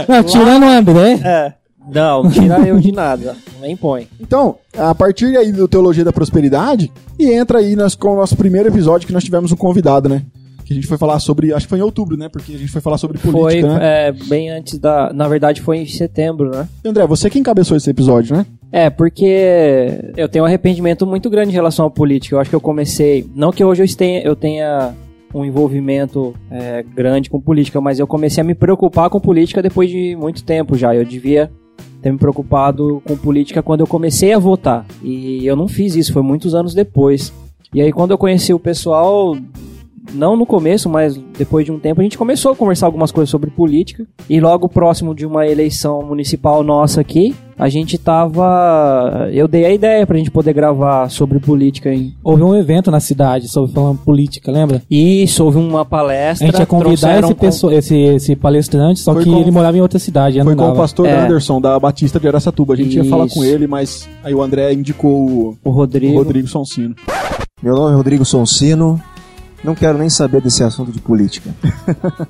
[0.07, 1.53] Não, tirando o André, é.
[1.89, 3.35] Não, tira eu de nada.
[3.59, 4.07] Nem põe.
[4.19, 8.35] Então, a partir aí do Teologia da Prosperidade, e entra aí nós, com o nosso
[8.37, 10.23] primeiro episódio que nós tivemos um convidado, né?
[10.71, 12.29] Que a gente foi falar sobre, acho que foi em outubro, né?
[12.29, 14.07] Porque a gente foi falar sobre Foi política, né?
[14.07, 15.11] é, bem antes da.
[15.13, 16.65] Na verdade, foi em setembro, né?
[16.81, 18.45] E André, você que encabeçou esse episódio, né?
[18.71, 22.35] É, porque eu tenho um arrependimento muito grande em relação à política.
[22.35, 23.29] Eu acho que eu comecei.
[23.35, 24.93] Não que hoje eu tenha, eu tenha
[25.33, 29.89] um envolvimento é, grande com política, mas eu comecei a me preocupar com política depois
[29.89, 30.95] de muito tempo já.
[30.95, 31.51] Eu devia
[32.01, 34.85] ter me preocupado com política quando eu comecei a votar.
[35.03, 37.33] E eu não fiz isso, foi muitos anos depois.
[37.73, 39.35] E aí, quando eu conheci o pessoal,
[40.13, 43.29] não no começo, mas depois de um tempo, a gente começou a conversar algumas coisas
[43.29, 44.05] sobre política.
[44.29, 49.29] E logo próximo de uma eleição municipal nossa aqui, a gente tava.
[49.31, 52.13] Eu dei a ideia pra gente poder gravar sobre política em.
[52.23, 54.81] houve um evento na cidade sobre falando política, lembra?
[54.89, 56.47] Isso, houve uma palestra.
[56.47, 59.51] A gente ia convidar esse, com- pessoa, esse, esse palestrante, só Foi que com- ele
[59.51, 60.41] morava em outra cidade.
[60.41, 61.19] Foi com o pastor É.
[61.25, 62.73] Anderson, da Batista de Aracatuba.
[62.73, 63.35] A gente ia falar Isso.
[63.35, 66.17] com ele, mas aí o André indicou o, O o Rodrigo.
[66.17, 66.95] Rodrigo Sonsino.
[67.61, 68.99] Meu nome é Rodrigo Sonsino,
[69.63, 71.51] Não quero nem saber desse assunto de política.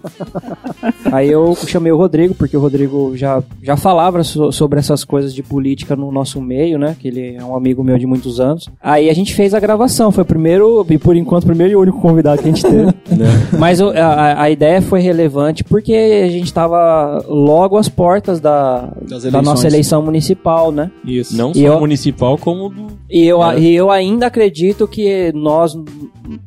[1.11, 5.33] Aí eu chamei o Rodrigo, porque o Rodrigo já, já falava so- sobre essas coisas
[5.33, 6.95] de política no nosso meio, né?
[6.99, 8.69] Que ele é um amigo meu de muitos anos.
[8.81, 11.75] Aí a gente fez a gravação, foi o primeiro, e por enquanto, o primeiro e
[11.75, 12.93] único convidado que a gente teve.
[13.57, 18.91] Mas o- a, a ideia foi relevante porque a gente estava logo às portas da,
[19.31, 20.91] da nossa eleição municipal, né?
[21.05, 21.35] Isso.
[21.37, 22.87] Não E só eu- municipal, como do.
[23.09, 23.59] E eu, É.
[23.59, 25.77] e eu ainda acredito que nós,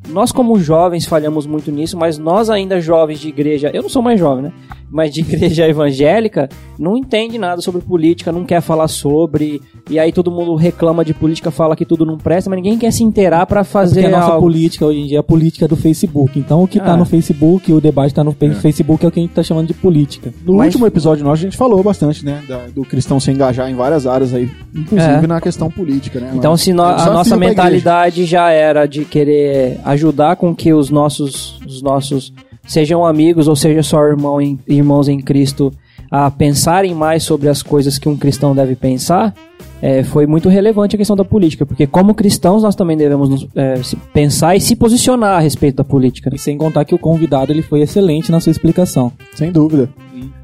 [0.09, 0.74] nós como jovens
[1.07, 4.53] falhamos muito nisso, mas nós ainda jovens de igreja, eu não sou mais jovem, né?
[4.91, 9.61] Mas de igreja evangélica, não entende nada sobre política, não quer falar sobre,
[9.91, 12.93] e aí todo mundo reclama de política, fala que tudo não presta, mas ninguém quer
[12.93, 14.47] se inteirar pra Porque fazer a nossa algo.
[14.47, 16.39] política hoje em dia é a política do Facebook.
[16.39, 16.97] Então o que tá Ah.
[16.97, 19.67] no Facebook, o debate tá no fe- Facebook é o que a gente tá chamando
[19.69, 20.33] de política.
[20.45, 22.43] No Mas- último episódio nosso, a gente falou bastante, né?
[22.49, 25.27] da- do cristão se engajar em várias áreas aí, inclusive É.
[25.27, 26.31] na questão política, né?
[26.35, 30.64] Então, Mas se no- é a nossa mentalidade já era de querer ajudar com que
[30.73, 32.33] os nossos, os nossos
[32.67, 35.73] sejam amigos ou seja só irmão em- irmãos em Cristo
[36.11, 39.35] a pensarem mais sobre as coisas que um cristão deve pensar,
[39.83, 43.47] é, foi muito relevante a questão da política, porque como cristãos nós também devemos nos,
[43.55, 43.75] é,
[44.13, 46.31] pensar e se posicionar a respeito da política.
[46.31, 46.37] né?
[46.37, 49.13] E sem contar que o convidado ele foi excelente na sua explicação.
[49.35, 49.89] Sem dúvida.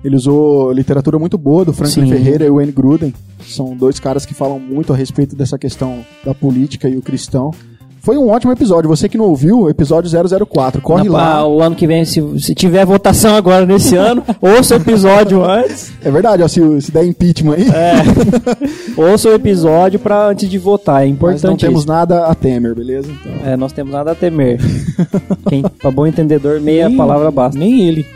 [0.04, 2.10] Ele usou literatura muito boa do Franklin Sim.
[2.10, 3.14] Ferreira e o Wayne Gruden.
[3.46, 7.52] São dois caras que falam muito a respeito dessa questão da política e o cristão.
[8.02, 8.88] Foi um ótimo episódio.
[8.88, 10.10] Você que não ouviu, episódio
[10.46, 10.80] 004.
[10.80, 11.46] Corre lá.
[11.46, 15.92] O ano que vem, se, se tiver votação agora nesse ano, ouça o episódio antes.
[16.02, 17.66] É verdade, ó, se, se der impeachment aí.
[18.96, 21.44] Ouça o episódio pra, antes de votar, é Mas importante.
[21.46, 21.88] não temos isso.
[21.88, 23.10] nada a temer, beleza?
[23.10, 24.58] Então, É, nós temos nada a temer.
[25.48, 27.58] Quem, pra bom entendedor, meia Nem- palavra basta.
[27.58, 28.06] Nem ele.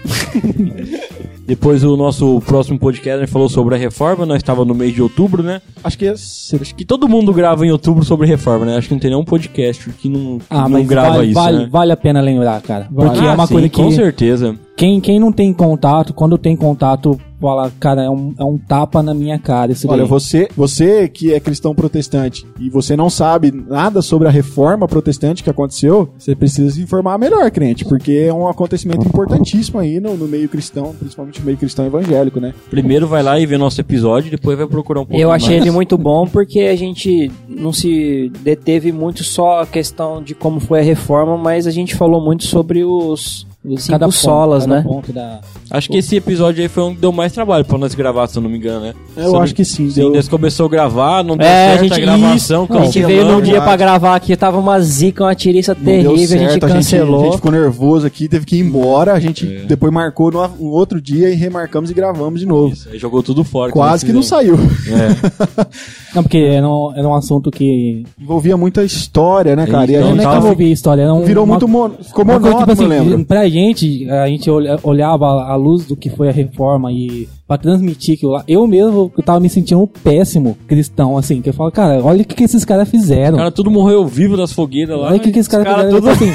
[1.46, 4.94] Depois o nosso próximo podcast a gente falou sobre a reforma, nós estava no mês
[4.94, 5.61] de outubro, né?
[5.83, 6.12] acho que é.
[6.12, 8.76] Acho que todo mundo grava em outubro sobre reforma, né?
[8.76, 11.35] Acho que não tem nenhum podcast que não, que Ah, não mas grava vale, isso,
[11.35, 11.68] vale, né?
[11.70, 12.88] vale a pena lembrar, cara.
[12.94, 14.57] Porque Ah, é uma sim, coisa com que certeza.
[14.76, 19.02] quem, quem não tem contato, quando tem contato, fala, cara, é um, é um tapa
[19.02, 20.09] na minha cara isso Olha, daí.
[20.09, 25.42] você, você que é cristão protestante e você não sabe nada sobre a reforma protestante
[25.42, 30.16] que aconteceu, você precisa se informar melhor, crente, porque é um acontecimento importantíssimo aí no,
[30.16, 32.54] no meio cristão, principalmente no meio cristão evangélico, né?
[32.70, 35.62] Primeiro vai lá e vê nosso episódio, depois vai procurar um pouco Eu achei mais.
[35.62, 40.61] ele muito bom porque a gente não se deteve muito só a questão de como
[40.61, 44.64] foi a reforma, mas a gente falou muito sobre os, os cinco Cada ponto, solas,
[44.64, 44.83] cada né?
[44.83, 47.94] ponto da- Acho que esse episódio aí foi um que deu mais trabalho pra nós
[47.94, 48.94] gravar, se eu não me engano, né?
[49.16, 51.79] Eu Se acho que sim, Sim, deu- nós começou a gravar, não deu É, a
[51.79, 55.24] certo a, gente- gravação, A gente veio num dia pra gravar aqui, tava uma zica,
[55.24, 57.20] uma tiriça Não terrível, a gente certo, cancelou.
[57.22, 59.14] A gente ficou nervoso aqui, teve que ir embora.
[59.14, 59.61] A gente É.
[59.66, 62.72] depois marcou no um outro dia e remarcamos e gravamos de novo.
[62.72, 63.72] Isso, aí jogou tudo fora.
[63.72, 64.55] Quase que não saiu.
[64.57, 65.64] É.
[66.14, 68.05] Não, porque era um, era um assunto que.
[68.20, 69.90] Envolvia muita história, né, cara?
[69.90, 72.05] E a Então, não gente é que ouvir história, era um, virou uma- muito.
[72.05, 73.24] Ficou coisa, monótono, tipo eu assim, lembro.
[73.55, 78.14] Gente, a gente olha- olhava a luz do que foi a reforma e pra transmitir
[78.17, 81.71] aquilo lá, eu mesmo eu tava me sentindo um péssimo cristão, assim, que eu falo,
[81.71, 83.37] cara, olha o que, que esses caras fizeram.
[83.37, 85.09] Cara tudo morreu vivo das fogueiras lá.
[85.09, 86.01] olha o que, que esses caras cara fizeram.
[86.01, 86.33] tudo- Assim,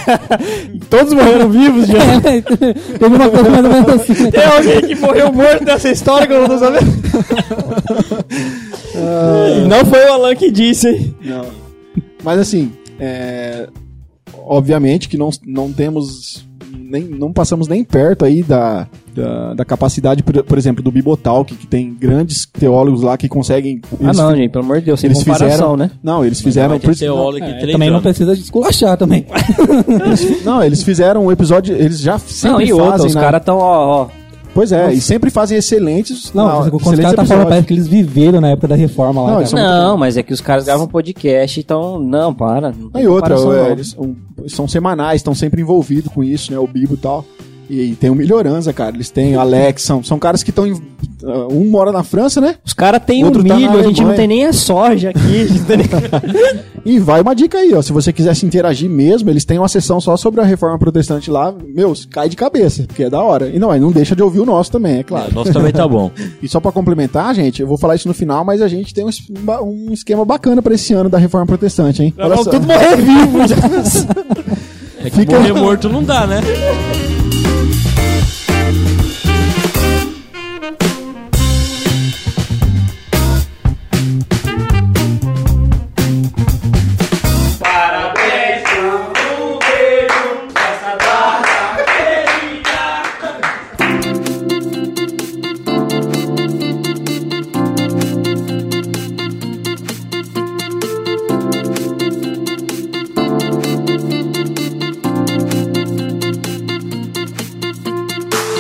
[0.90, 2.00] Todos morreram vivos já.
[2.22, 4.32] teve uma coisa mais ou menos assim, né?
[4.32, 6.92] Tem alguém que morreu morto nessa história que eu não tô sabendo?
[8.96, 11.16] E não foi o Alan que disse, hein?
[11.24, 11.46] Não.
[12.24, 13.68] Mas assim, é,
[14.46, 16.48] obviamente que não, não temos.
[16.72, 21.56] Nem, não passamos nem perto aí da, da, da capacidade, por, por exemplo, do Bibotalk,
[21.56, 23.82] que tem grandes teólogos lá que conseguem.
[23.94, 25.92] Ah, eles não, gente, pelo amor de Deus, sem eles comparação, fizeram, né?
[26.04, 26.76] Não, eles fizeram.
[26.78, 28.04] Isso- teólogo É, três também não anos.
[28.04, 29.26] precisa desculachar também.
[30.44, 31.76] Não, eles fizeram um episódio.
[31.76, 33.08] Eles já Não, sempre e outra, fazem.
[33.08, 34.08] os na- caras tão, ó, ó.
[34.60, 36.34] Pois é, e sempre fazem excelentes.
[36.34, 39.22] Não, na- quando os caras tá falando, parece que eles viveram na época da reforma
[39.22, 39.39] lá.
[39.39, 39.56] Não, cara.
[39.88, 42.74] Não, mas é que os caras gravam podcast, então, não, para.
[42.78, 43.67] Não tem E outra, é, não.
[43.72, 44.15] eles são,
[44.48, 46.60] são semanais, estão sempre envolvidos com isso, né?
[46.60, 47.24] O Bibo e tal.
[47.70, 48.96] E, tem o Melhorança, cara.
[48.96, 50.66] Eles têm o Alex, são, são caras que estão.
[50.66, 50.82] em-
[51.24, 52.56] ah, um mora na França, né?
[52.66, 55.20] Os caras têm o Outro tá milho, a gente não tem nem a soja aqui.
[55.68, 57.82] nem- E vai uma dica aí, ó.
[57.82, 61.30] Se você quiser se interagir mesmo, eles têm uma sessão só sobre a reforma protestante
[61.30, 61.54] lá.
[61.76, 63.50] Meu, cai de cabeça, porque é da hora.
[63.50, 65.30] E não, não deixa de ouvir o nosso também, é claro.
[65.30, 66.10] É, nosso também tá bom.
[66.42, 69.06] E só pra complementar, gente, eu vou falar isso no final, mas a gente tem
[69.06, 69.10] um,
[69.62, 72.14] um esquema bacana pra esse ano da reforma protestante, hein?
[72.18, 72.52] Olha Vamos só.
[72.52, 73.40] tudo morrer vivo.
[75.02, 76.42] É que Fica- morrer morto não dá, né?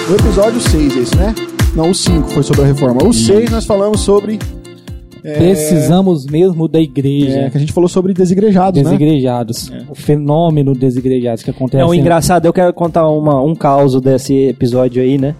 [0.09, 1.35] O episódio 6, esse, né?
[1.75, 3.03] Não, o 5 foi sobre a reforma.
[3.03, 4.39] O 6 nós falamos sobre.
[5.23, 7.41] é, Precisamos mesmo da igreja.
[7.41, 8.89] É, que a gente falou sobre desigrejados, né?
[8.89, 9.71] Desigrejados.
[9.87, 11.83] O fenômeno desigrejados que acontece.
[11.83, 15.35] É um engraçado, eu quero contar uma, um caos desse episódio aí, né?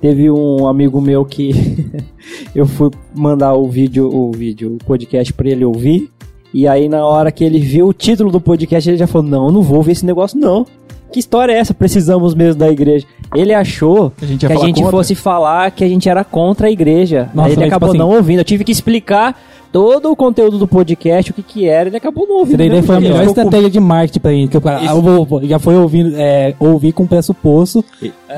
[0.00, 1.86] Teve um amigo meu que
[2.54, 6.08] eu fui mandar o vídeo, o vídeo, o podcast pra ele ouvir.
[6.54, 9.50] E aí na hora que ele viu o título do podcast, ele já falou: "Não,
[9.50, 10.64] não vou ouvir esse negócio não.
[11.12, 11.72] Que história é essa?
[11.74, 14.90] Precisamos mesmo da igreja." Ele achou A gente que a gente contra?
[14.90, 17.28] fosse falar que a gente era contra a igreja.
[17.34, 18.38] Nossa, aí ele mas, acabou tipo assim- não ouvindo.
[18.40, 19.38] Eu tive que explicar
[19.70, 22.56] todo o conteúdo do podcast, o que que era, ele acabou não ouvindo.
[22.56, 24.48] Daí foi a melhor estratégia de marketing pra ele.
[24.48, 27.84] Que o cara, eu vou- já foi ouvindo, é, ouvir com pressuposto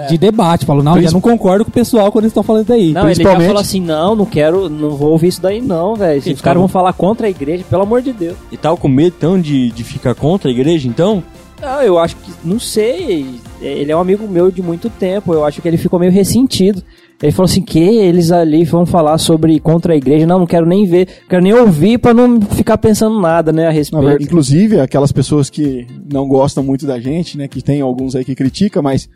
[0.08, 0.66] de debate.
[0.66, 2.92] Falou, não, já não concordo com o pessoal quando eles estão falando isso aí.
[2.92, 5.94] Não, ele já Principalmente- falou assim, não, não quero, não vou ouvir isso daí não,
[5.94, 6.20] velho.
[6.20, 8.36] Se Os caras vão falar contra a igreja, pelo amor de Deus.
[8.50, 11.22] E tava com medo então de, de ficar contra a igreja, então?
[11.60, 15.44] Não, eu acho que, não sei, ele é um amigo meu de muito tempo, eu
[15.44, 16.82] acho que ele ficou meio ressentido.
[17.22, 20.64] Ele falou assim, que eles ali vão falar sobre contra a igreja, não, não quero
[20.64, 24.02] nem ver, quero nem ouvir pra não ficar pensando nada, né, a respeito.
[24.02, 27.46] verdade, inclusive, aquelas pessoas que não gostam muito da gente, né?
[27.46, 29.06] Que tem alguns aí que criticam, mas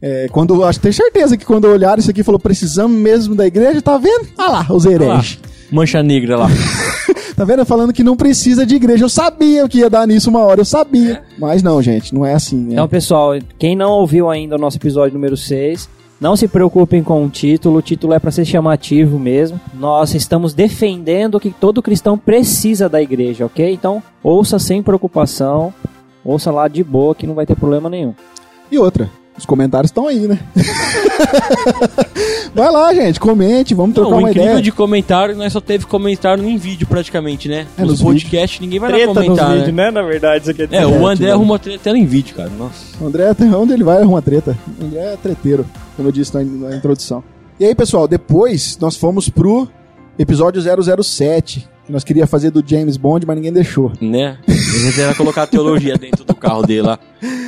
[0.00, 3.46] é, quando acho tenho certeza que quando olharam isso aqui e falou, precisamos mesmo da
[3.46, 4.26] igreja, tá vendo?
[4.36, 5.38] Ah lá, os lá, hereges.
[5.70, 6.48] mancha negra lá.
[7.36, 7.64] Tá vendo?
[7.64, 9.04] Falando que não precisa de igreja.
[9.04, 11.22] Eu sabia que ia dar nisso uma hora, eu sabia.
[11.38, 12.72] Mas não, gente, não é assim, né?
[12.72, 15.88] Então, pessoal, quem não ouviu ainda o nosso episódio número 6,
[16.20, 19.60] não se preocupem com o título, o título é para ser chamativo mesmo.
[19.74, 23.72] Nós estamos defendendo que todo cristão precisa da igreja, ok?
[23.72, 25.72] Então, ouça sem preocupação,
[26.24, 28.14] ouça lá de boa que não vai ter problema nenhum.
[28.70, 30.38] E outra, os comentários estão aí, né?
[32.54, 34.62] Vai lá, gente, comente, vamos trocar Não, o uma incrível ideia.
[34.62, 37.66] de comentário, nós só teve comentário em vídeo praticamente, né?
[37.78, 39.72] É, nos nos podcasts ninguém vai lá comentar, né?
[39.72, 39.90] né?
[39.90, 42.50] Na verdade, isso aqui É, o André arruma treta em vídeo, cara.
[42.50, 42.96] Nossa.
[43.00, 43.24] O André,
[43.56, 44.56] onde ele vai, arruma treta.
[44.80, 45.66] O André é treteiro,
[45.96, 47.24] como eu disse na, na introdução.
[47.58, 49.66] E aí, pessoal, depois nós fomos pro
[50.18, 50.60] episódio
[51.02, 53.92] 007, que nós queríamos fazer do James Bond, mas ninguém deixou.
[54.00, 54.36] Né?
[54.46, 56.98] Eles era colocar a teologia dentro do carro dele lá.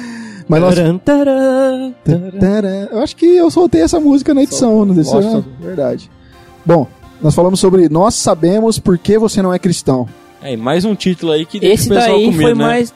[0.49, 0.75] Mas nós...
[0.75, 2.31] Taran, taran, taran.
[2.39, 2.89] Tará.
[2.91, 5.29] Eu acho que eu soltei essa música na edição, não desse Nossa.
[5.31, 5.45] não?
[5.61, 6.11] Verdade.
[6.65, 6.87] Bom,
[7.23, 10.07] nós falamos sobre Nós Sabemos Por que Você Não É Cristão.
[10.43, 12.55] É, e mais um título aí que deixa Esse o pessoal daí foi né?
[12.55, 12.93] mais.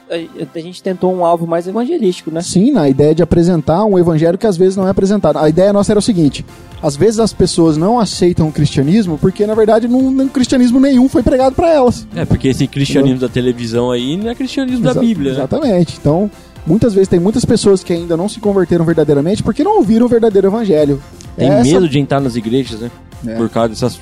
[0.55, 2.43] A gente tentou um alvo mais evangelístico, né?
[2.43, 5.39] Sim, na ideia de apresentar um evangelho que às vezes não é apresentado.
[5.39, 6.45] A ideia nossa era o seguinte:
[6.83, 11.09] às vezes as pessoas não aceitam o cristianismo porque, na verdade, não, não- cristianismo nenhum
[11.09, 12.07] foi pregado para elas.
[12.15, 15.39] É, porque esse cristianismo da televisão aí não é cristianismo da Exa- Bíblia, né?
[15.39, 15.97] Exatamente.
[15.99, 16.31] Então,
[16.69, 20.09] muitas vezes tem muitas pessoas que ainda não se converteram verdadeiramente porque não ouviram o
[20.09, 21.03] verdadeiro evangelho.
[21.37, 22.91] Tem Essa- medo de entrar nas igrejas, né?
[23.27, 23.35] É.
[23.37, 23.99] Por causa desses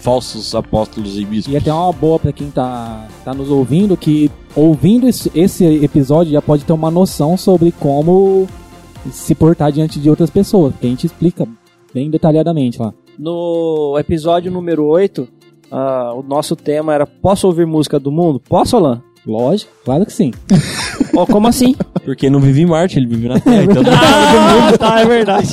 [0.00, 1.52] falsos apóstolos e bispos.
[1.52, 6.42] E até uma boa pra quem tá, tá nos ouvindo, que ouvindo esse, episódio já
[6.42, 8.46] pode ter uma noção sobre como
[9.10, 11.46] se portar diante de outras pessoas, que a gente explica
[11.92, 12.92] bem detalhadamente lá.
[13.18, 15.28] No episódio número 8,
[15.70, 18.40] ah, o nosso tema era: Posso ouvir música do mundo?
[18.40, 19.02] Posso, Alan?
[19.26, 20.32] Lógico, claro que sim.
[21.14, 21.74] Ó, como assim?
[22.04, 23.64] Porque não vive em Marte, ele vive na Terra.
[23.64, 25.52] então ah, tá, é verdade.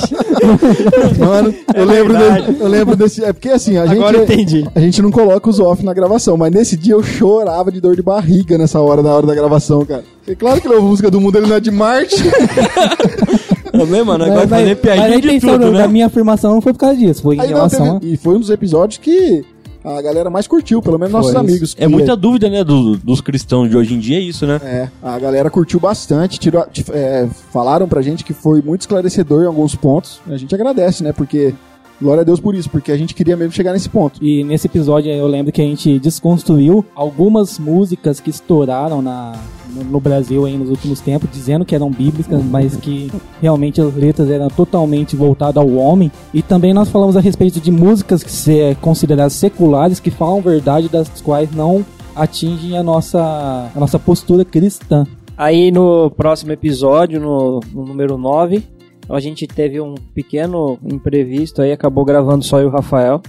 [1.18, 2.52] Mano, eu, lembro verdade.
[2.54, 3.24] de- eu lembro desse.
[3.24, 4.32] É porque assim, a Agora gente.
[4.32, 4.66] entendi.
[4.74, 7.96] A gente não coloca os off na gravação, mas nesse dia eu chorava de dor
[7.96, 10.04] de barriga nessa hora, na hora da gravação, cara.
[10.26, 12.16] É claro que a música do mundo ele não é de Marte.
[13.72, 14.24] é mesmo, mano.
[14.24, 15.86] Agora Mas- fazer a piadinha de tudo, né?
[15.88, 18.34] minha afirmação não foi por causa disso, foi em Aí não, relação teve- E foi
[18.36, 19.44] um dos episódios que
[19.84, 21.74] a galera mais curtiu, pelo menos nossos amigos.
[21.78, 24.60] É muita dúvida, né, do- dos cristãos de hoje em dia, é isso, né?
[24.62, 29.46] É, a galera curtiu bastante, tirou, é, falaram pra gente que foi muito esclarecedor em
[29.46, 30.20] alguns pontos.
[30.28, 31.12] A gente agradece, né?
[31.12, 31.54] Porque,
[32.00, 34.22] glória a Deus por isso, porque a gente queria mesmo chegar nesse ponto.
[34.24, 39.36] E nesse episódio eu lembro que a gente desconstruiu algumas músicas que estouraram na,
[39.74, 43.94] no, no Brasil aí nos últimos tempos, dizendo que eram bíblicas, mas que realmente as
[43.94, 46.10] letras eram totalmente voltadas ao homem.
[46.32, 50.40] E também nós falamos a respeito de músicas que se é consideradas seculares, que falam
[50.40, 51.84] verdade, das quais não
[52.14, 55.06] atingem a nossa, a nossa postura cristã.
[55.36, 58.64] Aí no próximo episódio, no, no número 9,
[59.10, 63.20] a gente teve um pequeno imprevisto aí, acabou gravando só eu e o Rafael.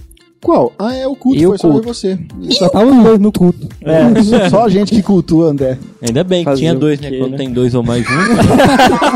[0.41, 0.71] Qual?
[0.79, 1.87] Ah, é o culto, E o foi só eu e culto?
[1.93, 2.17] você.
[2.51, 3.67] Só tava os dois no culto.
[3.81, 5.77] É, Só a gente que cultua, André.
[6.01, 7.11] Ainda bem que Fazer tinha dois, né?
[7.17, 7.37] Quando né?
[7.37, 8.45] tem dois ou mais juntos.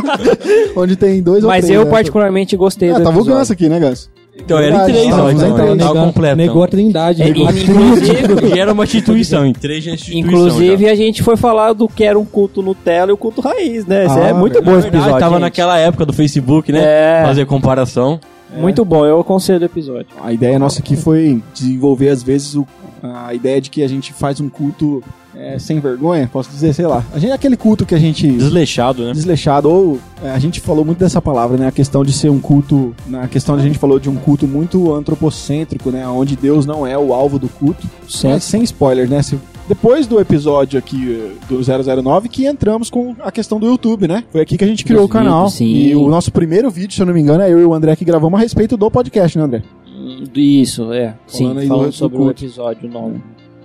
[0.75, 1.79] Onde tem dois ou mas três.
[1.79, 1.91] eu né?
[1.91, 3.53] particularmente gostei Ah, do tava o episódio.
[3.53, 4.09] Aqui, né, Ganso?
[4.35, 5.29] Então era em três, ó.
[5.31, 6.35] Então, negou, completo.
[6.35, 7.21] negou a trindade.
[7.21, 10.25] É, negou a inclusive, E era uma instituição, em três instituições.
[10.25, 13.85] inclusive a gente foi falar do que era um culto Nutella e o culto raiz,
[13.85, 14.05] né?
[14.05, 15.19] Isso Ah, é muito bom esse episódio.
[15.19, 15.41] tava gente.
[15.41, 16.81] naquela época do Facebook, né?
[16.83, 17.23] É.
[17.25, 18.19] Fazer comparação.
[18.57, 20.07] Muito bom, eu aconselho o episódio.
[20.23, 22.67] A ideia nossa aqui foi desenvolver, às vezes, o-
[23.01, 25.03] a ideia de que a gente faz um culto
[25.35, 27.03] é, sem vergonha, posso dizer, sei lá.
[27.11, 28.27] A gente, aquele culto que a gente.
[28.31, 29.13] Desleixado, né?
[29.13, 31.67] Desleixado, ou é, a gente falou muito dessa palavra, né?
[31.67, 32.95] A questão de ser um culto.
[33.07, 36.07] Na questão de a gente falou de um culto muito antropocêntrico, né?
[36.07, 37.85] Onde Deus não é o alvo do culto.
[38.23, 39.23] Mas sem spoiler, né?
[39.23, 41.59] Se- depois do episódio aqui eh, do
[42.03, 44.23] 009, que entramos com a questão do YouTube, né?
[44.31, 45.47] Foi aqui que a gente criou o Dos canal.
[45.49, 45.65] vídeos, sim.
[45.89, 47.95] E o nosso primeiro vídeo, se eu não me engano, é eu e o André
[47.95, 49.63] que gravamos a respeito do podcast, né, André?
[49.87, 51.15] Hum, Isso, é.
[51.27, 53.15] Sim, Falando aí falando do- do sobre o episódio 9.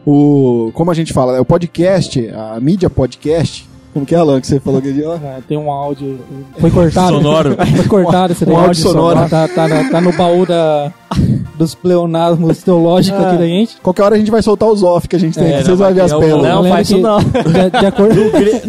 [0.07, 3.67] O, como a gente fala, né, o podcast, a mídia podcast.
[3.93, 4.89] Como que é, Alan, que você falou que?
[5.05, 6.19] Ah, Tem um áudio.
[6.59, 7.17] Foi cortado?
[7.17, 7.57] Sonoro.
[7.77, 8.57] Foi cortado esse Um daí.
[8.57, 9.29] áudio sonoro.
[9.29, 10.93] Tá, tá, no- tá no baú da,
[11.57, 13.77] dos pleonasmos teológicos aqui da gente.
[13.81, 15.65] Qualquer hora a gente vai soltar os off que a gente tem, É, aqui, não,
[15.65, 16.49] vocês vão ver as o- pérolas.
[16.49, 17.19] Não, lembro faz isso não.
[17.19, 18.15] De, de acordo,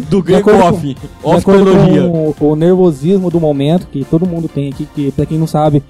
[0.08, 0.80] Do grego off.
[0.80, 2.02] de Off teologia.
[2.38, 5.46] com o, o nervosismo do momento que todo mundo tem aqui, que pra quem não
[5.46, 5.82] sabe,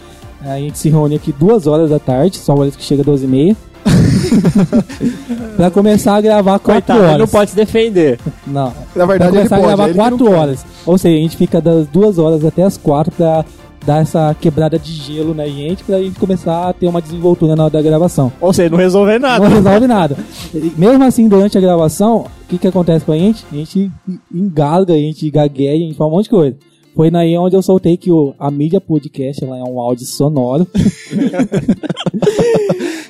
[0.42, 3.24] a gente se reúne aqui duas horas da tarde, só horas que chega às 12
[3.24, 3.56] e meia.
[5.56, 7.18] pra começar a gravar quatro Coitado, ele horas.
[7.18, 8.18] não pode se defender.
[8.46, 8.66] Não.
[8.66, 10.34] Na Pra verdade, ele começar a gravar ele que não quatro quer.
[10.34, 10.66] horas.
[10.86, 13.44] Ou seja, a gente fica das duas horas até as quatro pra
[13.84, 17.64] dar essa quebrada de gelo na gente, pra gente começar a ter uma desenvoltura na
[17.64, 18.30] hora da gravação.
[18.40, 19.48] Ou seja, não resolver nada.
[19.48, 20.16] Não resolve nada.
[20.76, 23.44] Mesmo assim, durante a gravação, o que, que acontece com a gente?
[23.50, 23.90] A gente
[24.32, 26.56] engasga, a gente gagueia, a gente fala um monte de coisa.
[26.94, 30.66] Foi aí onde eu soltei que o, a mídia podcast ela é um áudio sonoro.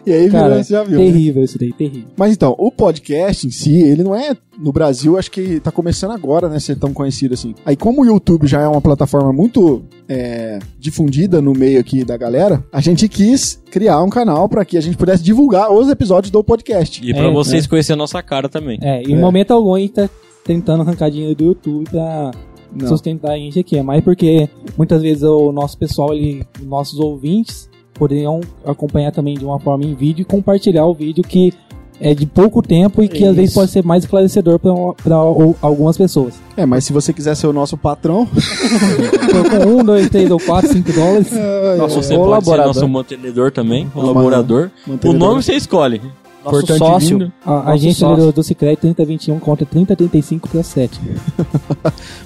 [0.06, 0.98] E aí, Cara, você já viu.
[0.98, 1.04] né?
[1.04, 2.08] terrível isso daí, terrível.
[2.16, 4.34] Mas então, o podcast em si, ele não é.
[4.58, 6.58] No Brasil, acho que tá começando agora, né?
[6.58, 7.54] Ser tão conhecido assim.
[7.66, 12.16] Aí, como o YouTube já é uma plataforma muito é, difundida no meio aqui da
[12.16, 16.30] galera, a gente quis criar um canal pra que a gente pudesse divulgar os episódios
[16.30, 17.06] do podcast.
[17.06, 18.78] E pra É, vocês conhecerem a nossa cara também.
[18.82, 19.18] É, em É.
[19.18, 20.08] momento algum a gente tá
[20.44, 22.30] tentando arrancar dinheiro do YouTube pra
[22.72, 22.88] Não.
[22.88, 23.76] sustentar a gente aqui.
[23.76, 29.44] É mais porque muitas vezes o nosso pessoal, ele, nossos ouvintes, poderiam acompanhar também de
[29.44, 31.52] uma forma em vídeo e compartilhar o vídeo que
[32.00, 33.61] é de pouco tempo e que às vezes Isso.
[33.61, 35.16] pode ser mais esclarecedor para
[35.61, 36.40] algumas pessoas.
[36.56, 38.26] É, mas se você quiser ser o nosso patrão,
[39.66, 41.30] com um, dois, três ou quatro, cinco dólares.
[41.76, 44.70] Nossa, você pode ser nosso mantenedor também, colaborador.
[44.87, 45.28] O mantenedor.
[45.28, 46.00] nome você escolhe.
[46.44, 47.18] Nosso Importante sócio.
[47.18, 47.33] vindo.
[47.44, 48.26] A, agência sócio.
[48.26, 51.00] do, do Cicred 3021 contra 3035 para 7.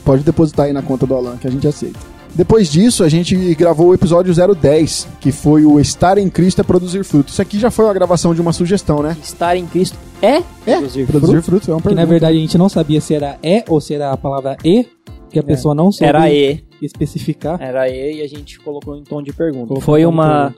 [0.04, 1.98] pode depositar aí na conta do Alan que a gente aceita.
[2.34, 6.64] Depois disso, a gente gravou o episódio 010, que foi o Estar em Cristo é
[6.64, 7.34] Produzir Frutos.
[7.34, 9.16] Isso aqui já foi uma gravação de uma sugestão, né?
[9.22, 12.06] Estar em Cristo é, É, produzir Produzir Frutos é uma Que na pergunta.
[12.10, 14.84] verdade a gente não sabia se era E ou se era a palavra E,
[15.30, 16.64] que a pessoa não soube Era E.
[16.82, 17.60] especificar.
[17.62, 19.68] Era E e a gente colocou em tom de pergunta.
[19.68, 20.52] Colocou foi uma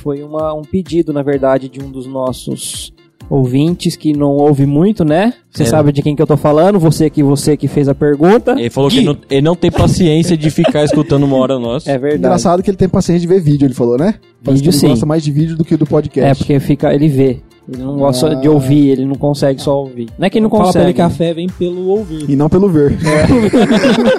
[0.00, 2.92] foi uma, um pedido, na verdade, de um dos nossos
[3.28, 5.34] ouvintes que não ouve muito, né?
[5.50, 5.66] Você É.
[5.66, 8.52] sabe de quem que eu tô falando, você que você que fez a pergunta.
[8.58, 11.88] Ele falou que ele não, ele não tem paciência de ficar escutando uma hora nossa.
[11.90, 12.18] É verdade.
[12.18, 14.14] Engraçado que ele tem paciência de ver vídeo, ele falou, né?
[14.42, 14.88] Vídeo que ele sim.
[14.88, 16.28] gosta mais de vídeo do que do podcast.
[16.30, 17.40] É, porque fica, ele vê.
[17.68, 18.34] Ele não gosta Ah.
[18.34, 20.08] de ouvir, ele não consegue só ouvir.
[20.18, 20.94] Não é que ele não Fala pra ele consegue.
[20.94, 22.28] que a fé vem pelo ouvir.
[22.28, 22.96] E não pelo ver.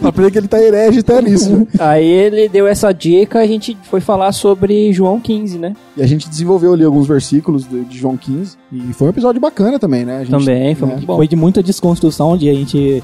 [0.00, 1.66] Fala pra ele que ele tá herege até nisso.
[1.78, 5.74] Aí ele deu essa dica, a gente foi falar sobre João 15, né?
[5.96, 8.56] E a gente desenvolveu ali alguns versículos de, de João 15.
[8.72, 10.18] E foi um episódio bacana também, né?
[10.18, 10.92] A gente- Também, foi é.
[10.92, 11.16] muito bom.
[11.16, 13.02] Foi de muita desconstrução, onde a gente.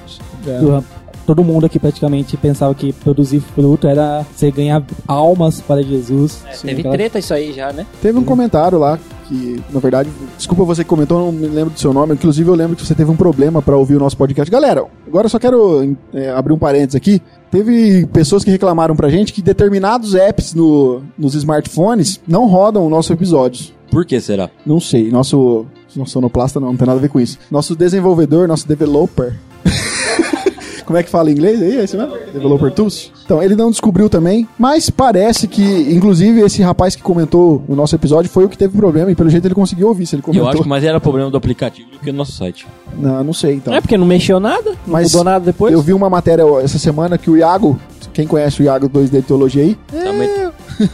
[0.61, 0.85] do-
[1.27, 6.43] Todo mundo aqui praticamente pensava que produzir fruto era você ganhar almas para Jesus.
[6.53, 7.87] Sim, Teve aquela- treta isso aí já, né?
[8.03, 11.81] Teve um comentário lá que, na verdade, desculpa você que comentou, não me lembro do
[11.81, 12.13] seu nome.
[12.13, 14.51] Inclusive, eu lembro que você teve um problema pra ouvir o nosso podcast.
[14.51, 17.23] Galera, agora eu só quero é, abrir um parênteses aqui.
[17.51, 22.91] Teve pessoas que reclamaram pra gente que determinados apps no, nos smartphones não rodam o
[22.91, 23.73] nosso episódio.
[23.91, 24.51] Por que será?
[24.67, 25.65] Não sei, nosso.
[25.97, 27.39] Nosso sonoplasta não, não tem nada a ver com isso.
[27.49, 29.39] Nosso desenvolvedor, nosso developer.
[30.85, 31.79] Como é que fala em inglês aí?
[31.79, 32.15] É isso mesmo?
[32.33, 33.11] Developer Tools?
[33.25, 35.63] Então, ele não descobriu também, mas parece que,
[35.95, 39.31] inclusive, esse rapaz que comentou o nosso episódio foi o que teve problema e pelo
[39.31, 40.49] jeito ele conseguiu ouvir se ele Eu comentou.
[40.51, 42.67] acho que mais era problema do aplicativo do que do nosso site.
[42.99, 43.73] Não, não sei, então.
[43.73, 45.73] É porque não mexeu nada, não Mas mudou nada depois.
[45.73, 47.79] Eu vi uma matéria essa semana que o Iago,
[48.13, 50.29] quem conhece o Iago 2D de Teologia aí, Também,
[50.79, 50.91] ele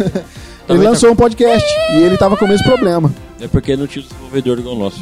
[0.66, 3.12] também tá- lançou um podcast e ele tava com o mesmo problema.
[3.41, 5.01] É porque não tinha o desenvolvedor igual o nosso.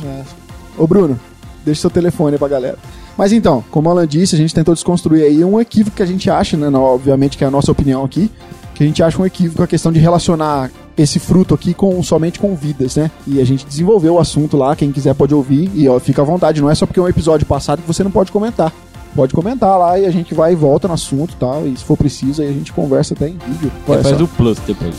[0.79, 1.19] Ô Bruno,
[1.65, 2.79] deixa seu telefone aí pra galera.
[3.19, 6.07] Mas então, como o Alan disse, a gente tentou desconstruir aí um equívoco que a
[6.07, 6.69] gente acha, né?
[6.79, 8.31] obviamente que é a nossa opinião aqui,
[8.77, 12.39] que a gente acha um equívoco a questão de relacionar esse fruto aqui com somente
[12.39, 13.11] com vidas, né?
[13.27, 16.25] E a gente desenvolveu o assunto lá, quem quiser pode ouvir e ó, fica à
[16.25, 18.73] vontade, não é só porque é um episódio passado que você não pode comentar.
[19.17, 21.83] Pode comentar lá e a gente vai e volta no assunto e tal, e se
[21.83, 23.73] for preciso aí a gente conversa até em vídeo.
[23.89, 24.95] É, faz o plus depois.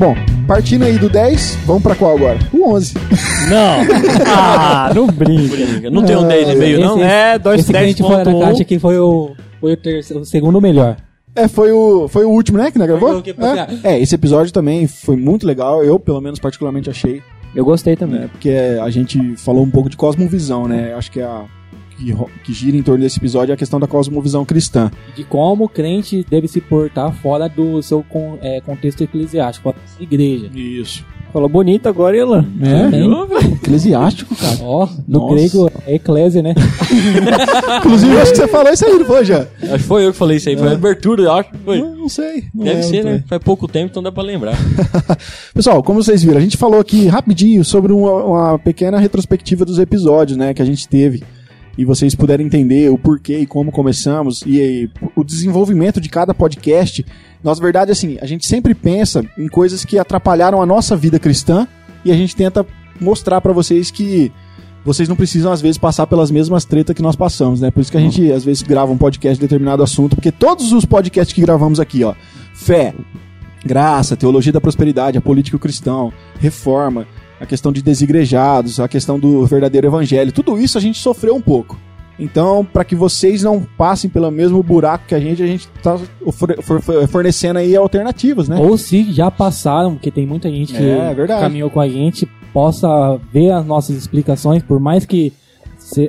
[0.00, 0.14] Bom,
[0.46, 2.38] partindo aí do 10, vamos pra qual agora?
[2.54, 2.94] O 11.
[3.50, 3.80] Não!
[4.26, 5.90] Ah, não brinca.
[5.90, 6.96] Não tem um 10 e meio, não?
[6.96, 8.40] Esse- É, dois Esse que a gente foi na 10.1.
[8.40, 10.96] caixa aqui foi o, foi o, terceiro, o segundo melhor.
[11.36, 13.18] É, foi o, foi o último, né, que nós gravou?
[13.18, 13.34] o que-
[13.84, 13.94] É.
[13.94, 15.84] é, esse episódio também foi muito legal.
[15.84, 17.22] Eu, pelo menos, particularmente achei.
[17.54, 18.20] Eu gostei também.
[18.20, 18.50] né, porque
[18.82, 20.94] a gente falou um pouco de cosmovisão, né?
[20.94, 21.44] Acho que é a
[22.04, 24.90] que, que gira em torno desse episódio é a questão da cosmovisão cristã.
[25.14, 29.76] De como o crente deve se portar fora do seu con- é, contexto eclesiástico, fora
[29.98, 30.50] da igreja.
[30.54, 31.04] Isso.
[31.32, 32.44] Falou bonito agora, Ilan.
[32.60, 32.96] É?
[32.96, 33.10] Hein?
[33.52, 34.58] Eclesiástico, cara.
[34.62, 35.34] Ó, no Nossa.
[35.34, 36.54] grego é eclésia, né?
[37.78, 39.46] Inclusive, acho que você falou isso aí, não foi, já?
[39.62, 40.56] Acho que foi eu que falei isso aí.
[40.56, 41.80] Foi a abertura, eu acho que foi.
[41.80, 42.44] Não, não sei.
[42.52, 43.24] não Deve lembro ser, né?
[43.28, 44.56] Faz pouco tempo, então dá pra lembrar.
[45.54, 49.78] Pessoal, como vocês viram, a gente falou aqui rapidinho sobre uma, uma pequena retrospectiva dos
[49.78, 51.22] episódios, né, que a gente teve.
[51.78, 56.34] E vocês puderem entender o porquê e como começamos e, aí, o desenvolvimento de cada
[56.34, 57.04] podcast.
[57.42, 61.18] Nós, na verdade, assim, a gente sempre pensa em coisas que atrapalharam a nossa vida
[61.18, 61.66] cristã
[62.04, 62.66] e a gente tenta
[63.00, 64.30] mostrar pra vocês que
[64.84, 67.70] vocês não precisam, às vezes, passar pelas mesmas tretas que nós passamos, né?
[67.70, 70.72] Por isso que a gente, às vezes, grava um podcast de determinado assunto, porque todos
[70.72, 72.14] os podcasts que gravamos aqui, ó,
[72.54, 72.94] fé,
[73.64, 77.06] graça, teologia da prosperidade, a política cristão, reforma,
[77.40, 81.40] a questão de desigrejados, a questão do verdadeiro evangelho, tudo isso a gente sofreu um
[81.40, 81.78] pouco.
[82.18, 85.98] Então, para que vocês não passem pelo mesmo buraco que a gente, a gente tá
[86.30, 88.58] for- fornecendo aí alternativas, né?
[88.60, 92.28] Ou se já passaram, porque tem muita gente que É, é caminhou com a gente,
[92.52, 95.32] possa ver as nossas explicações, por mais que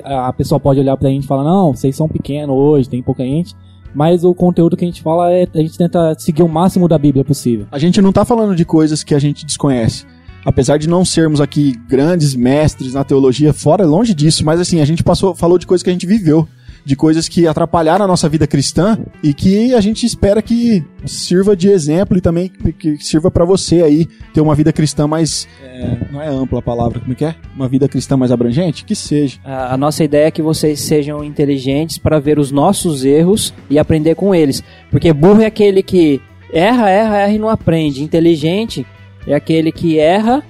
[0.04, 3.24] a pessoa pode olhar pra gente e falar, não, vocês são pequenos hoje, tem pouca
[3.24, 3.56] gente,
[3.94, 6.98] mas o conteúdo que a gente fala é, a gente tenta seguir o máximo da
[6.98, 7.66] Bíblia possível.
[7.72, 10.04] A gente não tá falando de coisas que a gente desconhece.
[10.44, 14.84] Apesar de não sermos aqui grandes mestres na teologia, fora longe disso, mas assim, a
[14.84, 16.48] gente passou, falou de coisas que a gente viveu,
[16.84, 21.54] de coisas que atrapalharam a nossa vida cristã e que a gente espera que sirva
[21.54, 25.96] de exemplo e também que- sirva pra você aí ter uma vida cristã mais é,
[26.10, 27.36] não é ampla a palavra, como é que é?
[27.54, 29.38] Uma vida cristã mais abrangente, que seja.
[29.44, 33.78] A, a nossa ideia é que vocês sejam inteligentes para ver os nossos erros e
[33.78, 34.60] aprender com eles.
[34.90, 36.20] Porque burro é aquele que
[36.52, 38.02] erra, erra, erra e não aprende.
[38.02, 38.84] Inteligente
[39.26, 40.42] é aquele que erra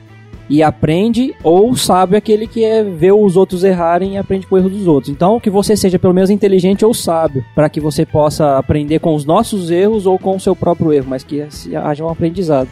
[0.48, 1.72] e aprende, ou
[2.12, 5.10] é aquele que é, vê os outros errarem e aprende com o erro dos outros.
[5.10, 9.14] Então, que você seja pelo menos inteligente ou sábio, para que você possa aprender com
[9.14, 11.42] os nossos erros ou com o seu próprio erro, mas que
[11.74, 12.68] haja um aprendizado.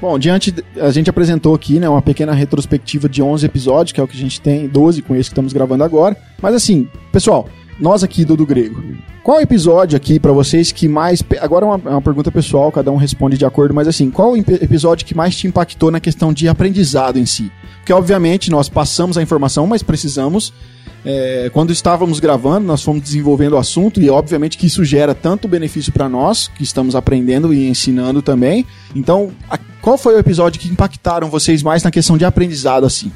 [0.00, 4.02] Bom, diante, a gente apresentou aqui, né, uma pequena retrospectiva de 11 episódios, que é
[4.02, 6.16] o que a gente tem, 12 com esse que estamos gravando agora.
[6.40, 7.46] Mas assim, pessoal,
[7.80, 8.82] nós aqui do Do Grego,
[9.22, 11.22] qual episódio aqui pra vocês que mais.
[11.40, 14.36] Agora é uma, é uma pergunta pessoal, cada um responde de acordo, mas assim, qual
[14.36, 17.50] episódio que mais te impactou na questão de aprendizado em si?
[17.78, 20.52] Porque, obviamente, nós passamos a informação, mas precisamos.
[21.02, 25.48] é, quando estávamos gravando, nós fomos desenvolvendo o assunto e, obviamente, que isso gera tanto
[25.48, 28.66] benefício para nós, que estamos aprendendo e ensinando também.
[28.94, 33.10] Então, a- qual foi o episódio que impactaram vocês mais na questão de aprendizado, assim?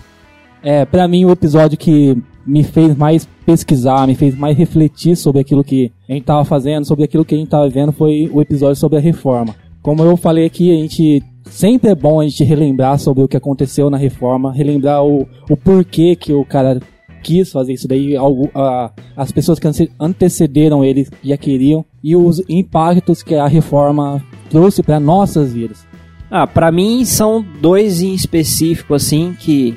[0.63, 5.41] É, pra mim, o episódio que me fez mais pesquisar, me fez mais refletir sobre
[5.41, 8.41] aquilo que a gente tava fazendo, sobre aquilo que a gente tava vendo, foi o
[8.41, 9.55] episódio sobre a reforma.
[9.83, 13.37] Como eu falei aqui, a gente sempre é bom a gente relembrar sobre o que
[13.37, 16.81] aconteceu na reforma, relembrar o, o porquê que o cara
[17.23, 22.15] quis fazer isso daí, algo, a- as pessoas que ante- antecederam ele já queriam, e
[22.17, 25.87] os impactos que a reforma trouxe para nossas vidas.
[26.31, 29.75] Ah, pra mim são dois em específico, assim, que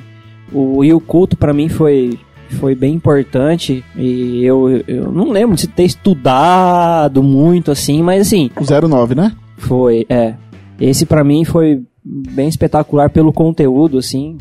[0.52, 2.18] o, e o culto pra mim foi,
[2.50, 3.84] foi bem importante.
[3.96, 9.32] E eu, eu não lembro de ter estudado muito, assim, mas assim, O 09, né?
[9.56, 10.34] foi, é.
[10.80, 14.38] Esse pra mim foi bem espetacular pelo conteúdo, assim.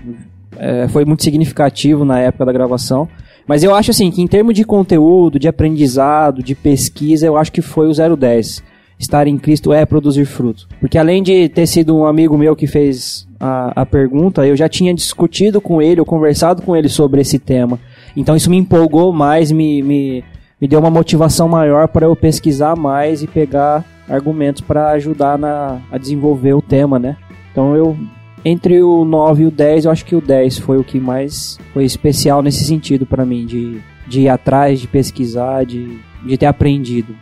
[0.57, 3.07] É, foi muito significativo na época da gravação.
[3.47, 7.51] Mas eu acho assim que em termos de conteúdo, de aprendizado, de pesquisa, eu acho
[7.51, 8.63] que foi o 010.
[8.99, 10.67] Estar em Cristo é produzir fruto.
[10.79, 14.67] Porque além de ter sido um amigo meu que fez a, a pergunta, eu já
[14.67, 17.79] tinha discutido com ele, ou conversado com ele sobre esse tema.
[18.17, 20.23] Então isso me empolgou mais, me, me,
[20.59, 25.79] me deu uma motivação maior para eu pesquisar mais e pegar argumentos para ajudar na,
[25.91, 27.15] a desenvolver o tema, né?
[27.51, 27.95] Então eu
[28.43, 31.59] entre o 9 e o 10, eu acho que o 10 foi o que mais
[31.73, 36.45] foi especial nesse sentido para mim, de, de ir atrás, de pesquisar, de, de ter
[36.47, 37.15] aprendido.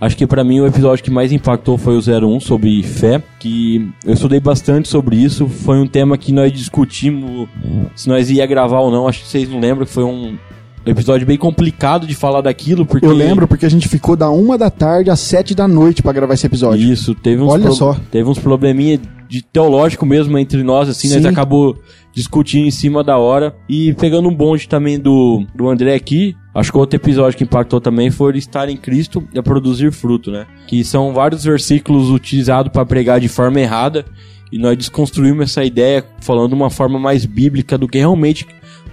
[0.00, 3.88] Acho que pra mim o episódio que mais impactou foi o 01 sobre fé, que
[4.04, 5.48] eu estudei bastante sobre isso.
[5.48, 7.48] Foi um tema que nós discutimos
[7.94, 9.08] se nós ia gravar ou não.
[9.08, 10.36] Acho que vocês não lembram que foi um
[10.84, 14.56] episódio bem complicado de falar daquilo, porque Eu lembro porque a gente ficou da uma
[14.58, 16.92] da tarde às sete da noite pra gravar esse episódio.
[16.92, 17.96] Isso, teve uns Olha só.
[18.10, 21.28] teve uns probleminha de teológico mesmo entre nós, assim, nós Sim.
[21.28, 21.76] acabou
[22.16, 26.34] discutindo em cima da hora e pegando um bonde também do, do André aqui.
[26.54, 30.46] Acho que outro episódio que impactou também foi estar em Cristo e produzir fruto, né?
[30.66, 34.06] Que são vários versículos utilizados para pregar de forma errada
[34.50, 38.46] e nós desconstruímos essa ideia falando de uma forma mais bíblica do que realmente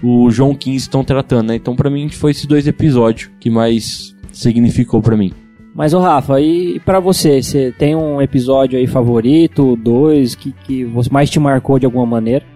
[0.04, 1.56] o João 15 estão tratando, né?
[1.56, 5.32] Então, pra mim, foi esses dois episódios que mais significou pra mim.
[5.74, 7.42] Mas, ô Rafa, e pra você?
[7.42, 12.53] Você tem um episódio aí favorito, dois, que, que mais te marcou de alguma maneira?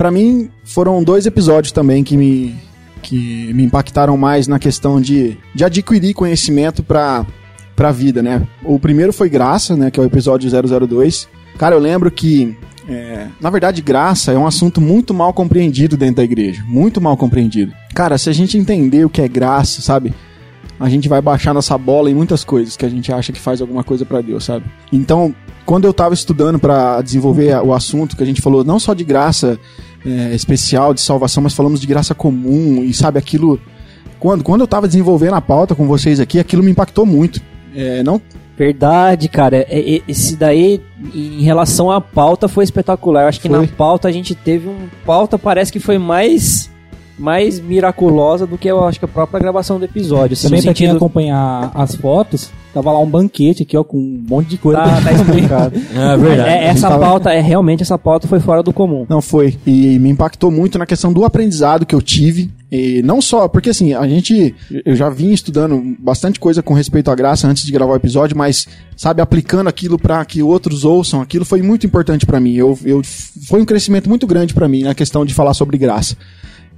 [0.00, 2.56] Pra mim, foram dois episódios também que me,
[3.02, 7.26] que me impactaram mais na questão de, de adquirir conhecimento pra,
[7.76, 8.48] pra vida, né?
[8.64, 9.90] O primeiro foi Graça, né?
[9.90, 10.50] Que é o episódio
[10.88, 11.28] 002.
[11.58, 12.56] Cara, eu lembro que,
[12.88, 16.64] é, na verdade, graça é um assunto muito mal compreendido dentro da igreja.
[16.66, 17.74] Muito mal compreendido.
[17.94, 20.14] Cara, se a gente entender o que é graça, sabe?
[20.80, 23.60] A gente vai baixar nossa bola em muitas coisas que a gente acha que faz
[23.60, 24.64] alguma coisa pra Deus, sabe?
[24.90, 25.34] Então,
[25.66, 29.04] quando eu tava estudando pra desenvolver o assunto que a gente falou, não só de
[29.04, 29.58] graça
[30.04, 33.60] é, especial, de salvação, mas falamos de graça comum e sabe aquilo.
[34.18, 37.40] Quando, quando eu tava desenvolvendo a pauta com vocês aqui, aquilo me impactou muito.
[37.74, 38.20] É, não
[38.58, 39.56] Verdade, cara.
[39.70, 40.82] É- é- Esse daí,
[41.14, 43.22] em relação à pauta, foi espetacular.
[43.22, 43.58] Eu acho que Foi.
[43.58, 44.86] na pauta a gente teve um.
[45.06, 46.68] Pauta parece que foi mais.
[47.18, 50.34] Mais miraculosa do que eu acho que a própria gravação do episódio.
[50.34, 53.98] assim, Também pra quem sentido- acompanhar as fotos, tava lá um banquete aqui, ó, com
[53.98, 54.80] um monte de coisa.
[54.82, 55.80] Tá, tá explicado.
[55.94, 56.48] É verdade.
[56.48, 59.06] É, essa tava- pauta, é realmente essa pauta foi fora do comum.
[59.08, 59.56] Não foi.
[59.66, 62.50] E me impactou muito na questão do aprendizado que eu tive.
[62.72, 64.54] E não só, porque assim, a gente.
[64.84, 68.36] Eu já vim estudando bastante coisa com respeito à graça antes de gravar o episódio,
[68.36, 72.54] mas, sabe, aplicando aquilo pra que outros ouçam, aquilo foi muito importante pra mim.
[72.54, 73.02] Eu, eu,
[73.48, 76.16] foi um crescimento muito grande pra mim na questão de falar sobre graça.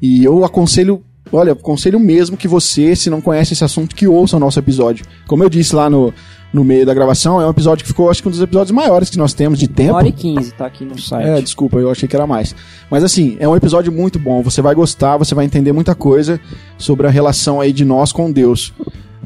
[0.01, 1.03] E eu aconselho.
[1.32, 5.04] Olha, aconselho mesmo que você, se não conhece esse assunto, que ouça o nosso episódio.
[5.26, 6.12] Como eu disse lá no,
[6.52, 9.08] no meio da gravação, é um episódio que ficou, acho que um dos episódios maiores
[9.08, 9.92] que nós temos de tempo.
[9.92, 11.26] Uma hora e quinze, tá aqui no site.
[11.26, 12.54] É, desculpa, eu achei que era mais.
[12.90, 14.42] Mas assim, é um episódio muito bom.
[14.42, 16.38] Você vai gostar, você vai entender muita coisa
[16.76, 18.74] sobre a relação aí de nós com Deus.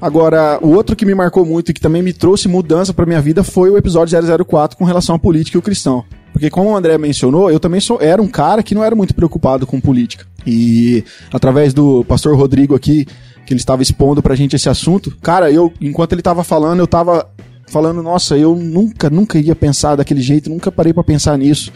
[0.01, 3.21] Agora, o outro que me marcou muito e que também me trouxe mudança pra minha
[3.21, 6.05] vida foi o episódio 004 com relação à política e o cristão.
[6.37, 9.15] Porque como o André mencionou, eu também sou, era um cara que não era muito
[9.15, 10.27] preocupado com política.
[10.47, 13.07] E através do pastor Rodrigo aqui,
[13.47, 16.87] que ele estava expondo pra gente esse assunto, cara, eu, enquanto ele tava falando, eu
[16.87, 17.27] tava
[17.69, 21.73] falando, nossa, eu nunca, nunca ia pensar daquele jeito, nunca parei pra pensar nisso.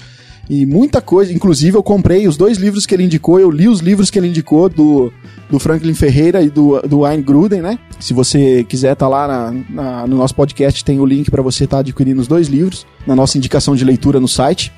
[0.46, 3.80] E muita coisa, inclusive eu comprei os dois livros que ele indicou, eu li os
[3.80, 5.10] livros que ele indicou do,
[5.50, 7.78] do Franklin Ferreira e do, do Wayne Gruden, né?
[7.98, 11.64] Se você quiser tá lá na- na- no nosso podcast, tem o link para você
[11.64, 14.72] estar adquirindo os dois livros, na nossa indicação de leitura no site.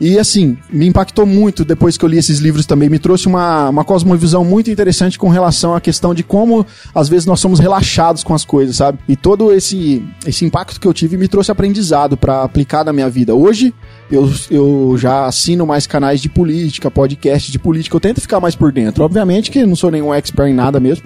[0.00, 2.88] E assim, me impactou muito depois que eu li esses livros também.
[2.90, 7.26] Me trouxe uma, uma cosmovisão muito interessante com relação à questão de como às vezes
[7.26, 8.98] nós somos relaxados com as coisas, sabe?
[9.08, 13.08] E todo esse, esse impacto que eu tive me trouxe aprendizado para aplicar na minha
[13.08, 13.36] vida.
[13.36, 13.72] Hoje
[14.10, 17.96] eu, eu já assino mais canais de política, podcast de política.
[17.96, 19.04] Eu tento ficar mais por dentro.
[19.04, 21.04] Obviamente que eu não sou nenhum expert em nada mesmo.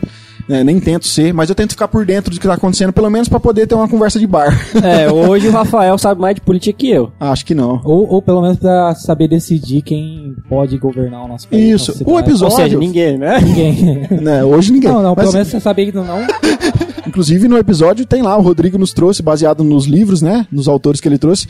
[0.49, 3.11] né, nem tento ser, mas eu tento ficar por dentro do que tá acontecendo, pelo
[3.11, 4.59] menos para poder ter uma conversa de bar.
[4.83, 7.13] É, hoje o Rafael sabe mais de política que eu.
[7.21, 7.81] Acho que não.
[7.85, 11.83] Ou, ou pelo menos pra saber decidir quem pode governar o nosso país.
[11.83, 12.03] Isso.
[12.05, 12.57] O episódio.
[12.57, 13.39] Ou seja, ninguém, né?
[13.41, 14.09] Ninguém.
[14.23, 14.91] né, hoje ninguém.
[14.91, 16.07] Não, não, Mas, pelo menos você saber que não.
[17.07, 20.47] Inclusive no episódio tem lá, o Rodrigo nos trouxe, baseado nos livros, né?
[20.53, 21.47] Nos autores que ele trouxe.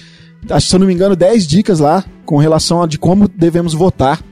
[0.60, 4.22] Se eu não me engano, 10 dicas lá com relação a de como devemos votar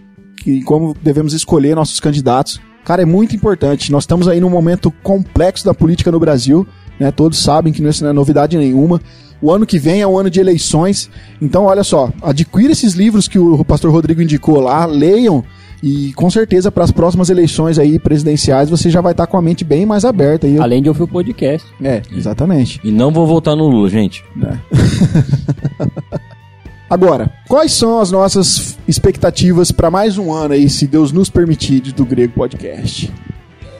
[0.46, 2.61] e como devemos escolher nossos candidatos.
[2.84, 3.90] Cara, é muito importante.
[3.90, 6.66] Nós estamos aí num momento complexo da política no Brasil,
[7.00, 7.11] né?
[7.11, 9.00] Todos sabem que isso não é novidade nenhuma.
[9.42, 11.11] O ano que vem é um ano de eleições.
[11.42, 15.44] Então, olha só, adquira esses livros que o pastor Rodrigo indicou lá, leiam
[15.83, 19.43] e com certeza para as próximas eleições aí presidenciais você já vai estar com a
[19.43, 20.59] mente bem mais aberta aí.
[20.59, 21.66] Além de ouvir o podcast.
[21.83, 22.81] É, exatamente.
[22.83, 24.24] E não vou votar no Lula, gente.
[26.89, 31.81] Agora, quais são as nossas expectativas para mais um ano aí, se Deus nos permitir,
[31.81, 33.12] do Grego Podcast?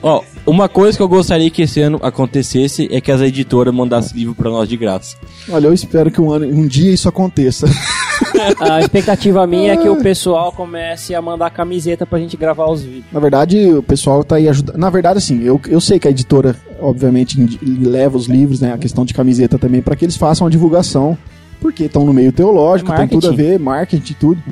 [0.03, 4.17] Ó, uma coisa que eu gostaria que esse ano acontecesse é que as editoras mandassem
[4.17, 5.17] livro pra nós de graça.
[5.49, 7.67] Olha, eu espero que um, ano, um dia isso aconteça.
[8.59, 12.81] A expectativa minha é que o pessoal comece a mandar camiseta pra gente gravar os
[12.81, 13.05] vídeos.
[13.11, 14.77] Na verdade, o pessoal tá aí ajudando.
[14.77, 18.73] Na verdade, assim, eu, eu sei que a editora, obviamente, leva os livros, né?
[18.73, 21.17] A questão de camiseta também, para que eles façam a divulgação.
[21.59, 24.43] Porque estão no meio teológico, É tem tudo a ver, marketing e tudo.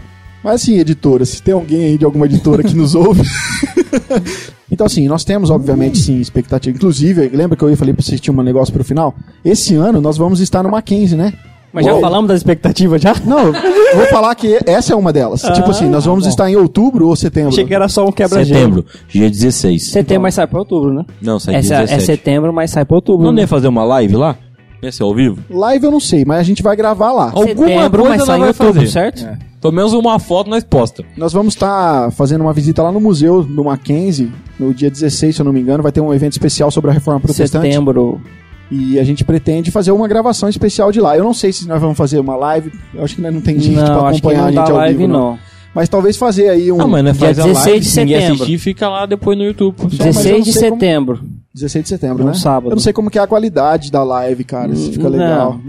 [0.44, 3.22] Mas assim, editora, se tem alguém aí de alguma editora que nos ouve.
[4.72, 6.76] então, assim, nós temos, obviamente, sim, expectativa.
[6.76, 9.16] Inclusive, lembra que eu falei pra vocês tinha um negócio pro final?
[9.44, 11.34] Esse ano nós vamos estar no Mackenzie, né?
[11.76, 12.00] Mas já Uou.
[12.00, 13.14] falamos das expectativas já?
[13.26, 15.42] Não, vou falar que essa é uma delas.
[15.42, 17.50] tipo assim, nós vamos estar em outubro ou setembro.
[17.50, 18.76] Achei que era só um quebra-gelo.
[18.78, 19.84] Setembro, dia 16.
[19.92, 21.04] Setembro, mas sai pra outubro, né?
[21.22, 22.04] Não, sai É, dia é 17.
[22.06, 23.26] setembro, mas sai pra outubro.
[23.26, 23.42] Não né?
[23.42, 24.38] ia fazer uma live lá?
[24.82, 25.40] Ia ser ao vivo?
[25.50, 27.26] Live eu não sei, mas a gente vai gravar lá.
[27.34, 28.88] Alguma Setembro, coisa mas sai vai outubro, fazer.
[28.88, 29.28] certo?
[29.60, 31.04] Pelo menos uma foto nós posta.
[31.18, 35.42] Nós vamos estar fazendo uma visita lá no museu do Mackenzie, no dia 16, se
[35.42, 35.84] eu não me engano.
[35.84, 37.68] Vai ter um evento especial sobre a reforma protestante.
[37.68, 38.22] Setembro.
[38.72, 41.16] E a gente pretende fazer uma gravação especial de lá.
[41.16, 42.72] Eu não sei se nós vamos fazer uma live.
[42.94, 44.78] Eu acho que não tem gente não, pra acho que acompanhar não a gente ao
[44.78, 45.14] live vivo.
[45.14, 45.38] não.
[45.74, 48.34] Mas talvez fazer aí um Ah, mas né, Dia faz a 16 live, de setembro.
[48.36, 49.76] assistir, fica lá depois no YouTube.
[49.82, 51.20] não 16 de sei como- setembro.
[51.54, 52.34] 16 de setembro, Um né?
[52.34, 52.72] sábado.
[52.72, 55.12] Eu não sei como que é a qualidade da live, cara, se fica Não.
[55.12, 55.60] legal.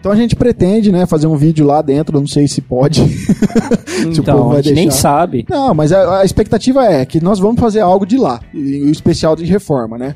[0.00, 3.00] Então a gente pretende, né, fazer um vídeo lá dentro, eu não sei se pode.
[3.06, 5.44] Se o povo Então, vai a gente nem sabe.
[5.48, 8.90] Não, mas a, a expectativa é que nós vamos fazer algo de lá, e o
[8.90, 10.14] especial de reforma, né?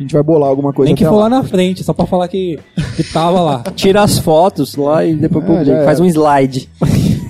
[0.00, 1.24] A gente vai bolar alguma coisa Nem que até for lá.
[1.24, 2.58] lá na frente, só pra falar que,
[2.96, 3.62] que tava lá.
[3.76, 6.02] Tira as fotos lá e depois É, já Faz era.
[6.02, 6.70] um slide.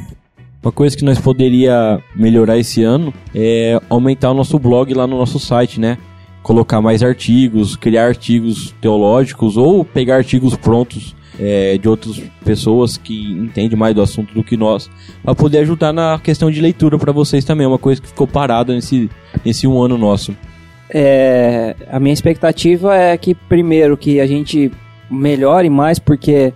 [0.62, 5.18] Uma coisa que nós poderia melhorar esse ano é aumentar o nosso blog lá no
[5.18, 5.98] nosso site, né?
[6.44, 13.32] Colocar mais artigos, criar artigos teológicos ou pegar artigos prontos é, de outras pessoas que
[13.32, 14.88] entendem mais do assunto do que nós,
[15.24, 17.64] para poder ajudar na questão de leitura para vocês também.
[17.64, 19.10] É uma coisa que ficou parada nesse,
[19.44, 20.36] nesse um ano nosso.
[20.92, 24.70] É, a minha expectativa é que, primeiro, que a gente
[25.10, 26.52] melhore mais, porque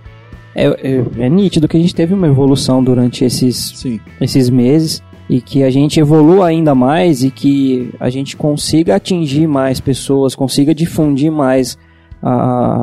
[0.54, 4.00] é, é- é nítido que a gente teve uma evolução durante esses, Sim.
[4.20, 9.46] esses meses e que a gente evolua ainda mais e que a gente consiga atingir
[9.48, 11.78] mais pessoas, consiga difundir mais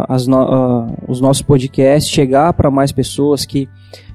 [0.08, 3.68] as no- ah, os nossos podcasts, chegar para mais pessoas que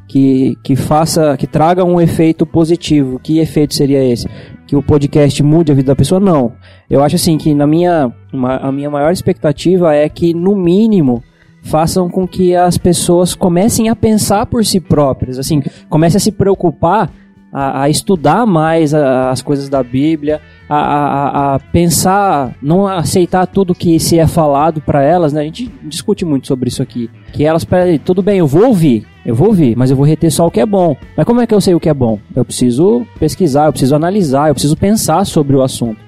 [0.08, 3.18] que, que faça, que traga um efeito positivo.
[3.22, 4.28] Que efeito seria esse?
[4.66, 6.20] Que o podcast mude a vida da pessoa?
[6.20, 6.52] Não.
[6.88, 11.22] Eu acho assim que na minha, ma- a minha maior expectativa é que no mínimo
[11.62, 16.30] façam com que as pessoas comecem a pensar por si próprias, assim, comecem a se
[16.30, 17.10] preocupar,
[17.52, 23.74] a, a estudar mais a- as coisas da Bíblia, a- a pensar, não aceitar tudo
[23.74, 25.40] que se é falado para elas, né?
[25.40, 29.04] A gente discute muito sobre isso aqui, que elas, peraí, tudo bem, eu vou ouvir,
[29.26, 30.96] eu vou ouvir, mas eu vou reter só o que é bom.
[31.16, 32.20] Mas como é que eu sei o que é bom?
[32.34, 35.98] Eu preciso pesquisar, eu preciso analisar, eu preciso pensar sobre o assunto.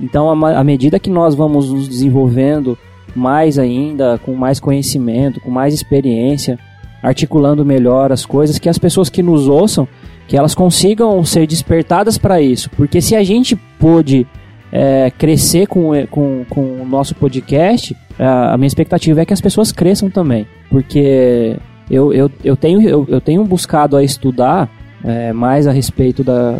[0.00, 2.78] Então, à medida que nós vamos nos desenvolvendo
[3.16, 6.56] mais ainda, com mais conhecimento, com mais experiência,
[7.02, 9.88] articulando melhor as coisas, que as pessoas que nos ouçam,
[10.28, 12.70] que elas consigam ser despertadas para isso.
[12.70, 14.24] Porque se a gente pôde
[14.70, 19.72] é, crescer com, com, com o nosso podcast, a minha expectativa é que as pessoas
[19.72, 20.46] cresçam também.
[20.70, 21.56] Porque
[21.90, 24.70] eu, eu, eu, tenho, eu, eu tenho buscado a estudar
[25.04, 26.58] é, mais a respeito da,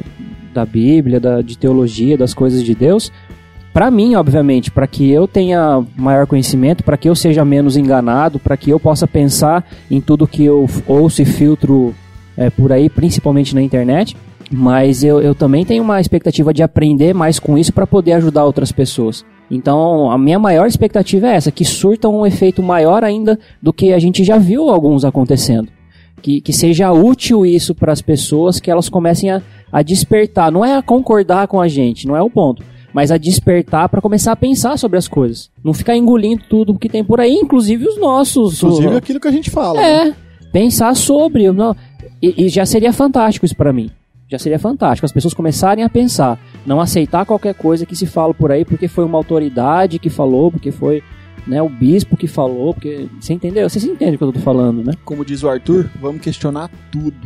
[0.53, 3.13] da Bíblia, da, de teologia, das coisas de Deus,
[3.73, 8.39] para mim, obviamente, para que eu tenha maior conhecimento, para que eu seja menos enganado,
[8.39, 11.95] para que eu possa pensar em tudo que eu ouço e filtro
[12.37, 14.17] é, por aí, principalmente na internet.
[14.51, 18.45] Mas eu, eu também tenho uma expectativa de aprender mais com isso para poder ajudar
[18.45, 19.25] outras pessoas.
[19.51, 23.93] Então, a minha maior expectativa é essa, que surta um efeito maior ainda do que
[23.93, 25.69] a gente já viu alguns acontecendo.
[26.21, 29.41] Que, que seja útil isso para as pessoas, que elas comecem a,
[29.73, 30.51] a despertar.
[30.51, 32.63] Não é a concordar com a gente, não é o ponto.
[32.93, 35.49] Mas a despertar para começar a pensar sobre as coisas.
[35.63, 38.57] Não ficar engolindo tudo que tem por aí, inclusive os nossos.
[38.63, 39.81] Inclusive o- aquilo que a gente fala.
[39.81, 40.09] né?
[40.09, 40.15] é,
[40.53, 41.51] pensar sobre.
[41.53, 41.77] Não,
[42.21, 43.91] e, e já seria fantástico isso pra mim.
[44.29, 45.07] Já seria fantástico.
[45.07, 46.39] As pessoas começarem a pensar.
[46.69, 50.53] Não aceitar qualquer coisa que se fala por aí porque foi uma autoridade que falou,
[50.53, 51.03] porque foi
[51.47, 52.75] né, o bispo que falou.
[52.75, 53.69] Porque, você entendeu?
[53.69, 54.93] Vocês entendem o que eu tô falando, né?
[55.03, 57.17] Como diz o Arthur, vamos questionar tudo.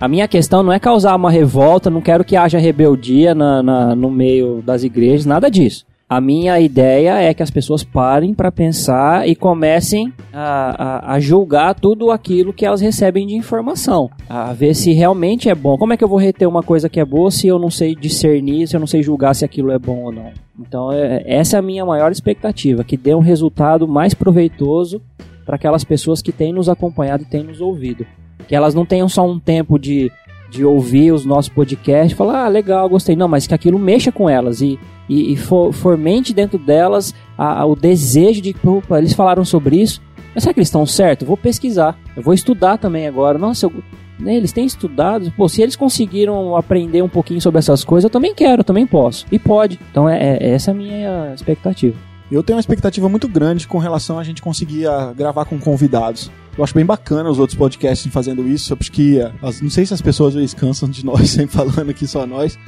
[0.00, 3.94] A minha questão não é causar uma revolta, não quero que haja rebeldia na, na-
[3.94, 5.84] no meio das igrejas, nada disso.
[6.08, 11.20] A minha ideia é que as pessoas parem para pensar e comecem a, a- a
[11.20, 14.08] julgar tudo aquilo que elas recebem de informação.
[14.26, 15.76] A ver se realmente é bom.
[15.76, 17.94] Como é que eu vou reter uma coisa que é boa se eu não sei
[17.94, 20.30] discernir, se eu não sei julgar se aquilo é bom ou não?
[20.58, 25.02] Então, é- essa é a minha maior expectativa, que dê um resultado mais proveitoso
[25.44, 28.06] para aquelas pessoas que têm nos acompanhado e têm nos ouvido
[28.46, 30.10] que elas não tenham só um tempo de,
[30.50, 33.14] de ouvir os nossos podcasts e falar, ah, legal, gostei.
[33.14, 34.78] Não, mas que aquilo mexa com elas e,
[35.08, 39.80] e, e for- fomente dentro delas a- a- o desejo de, opa, eles falaram sobre
[39.80, 40.00] isso,
[40.34, 41.22] mas será que eles estão certos?
[41.22, 43.38] Eu vou pesquisar, eu vou estudar também agora.
[43.38, 43.72] Nossa, eu-
[44.18, 48.10] né, eles têm estudado, pô, se eles conseguiram aprender um pouquinho sobre essas coisas, eu
[48.10, 49.24] também quero, eu também posso.
[49.30, 49.78] E pode.
[49.90, 51.96] Então, é, é- essa é a minha expectativa.
[52.30, 56.30] Eu tenho uma expectativa muito grande com relação a gente conseguir ah, gravar com convidados.
[56.58, 58.72] Eu acho bem bacana os outros podcasts fazendo isso.
[58.72, 59.32] Eu acho que, ah,
[59.62, 62.58] não sei se as pessoas às vezes cansam de nós sempre falando aqui só nós.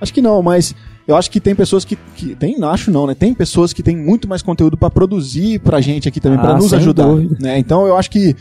[0.00, 0.74] Acho que não, mas
[1.06, 3.14] eu acho que tem pessoas que, que tem, acho não, né?
[3.14, 6.56] Tem pessoas que têm muito mais conteúdo pra produzir pra gente aqui também, pra Ah,
[6.56, 7.36] nos sem ajudar, dúvida.
[7.40, 7.58] né?
[7.58, 8.34] Então eu acho que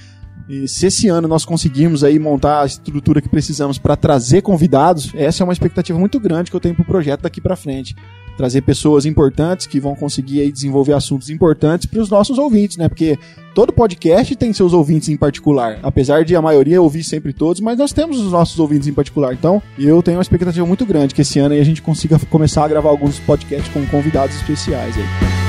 [0.47, 5.11] e se esse ano nós conseguirmos aí montar a estrutura que precisamos pra trazer convidados,
[5.15, 7.95] essa é uma expectativa muito grande que eu tenho pro projeto daqui pra frente
[8.35, 12.89] trazer pessoas importantes que vão conseguir aí desenvolver assuntos importantes para os nossos ouvintes, né?
[12.89, 13.17] Porque
[13.53, 17.77] todo podcast tem seus ouvintes em particular, apesar de a maioria ouvir sempre todos, mas
[17.77, 19.33] nós temos os nossos ouvintes em particular.
[19.33, 22.67] Então, eu tenho uma expectativa muito grande que esse ano a gente consiga começar a
[22.67, 25.42] gravar alguns podcasts com convidados especiais aí.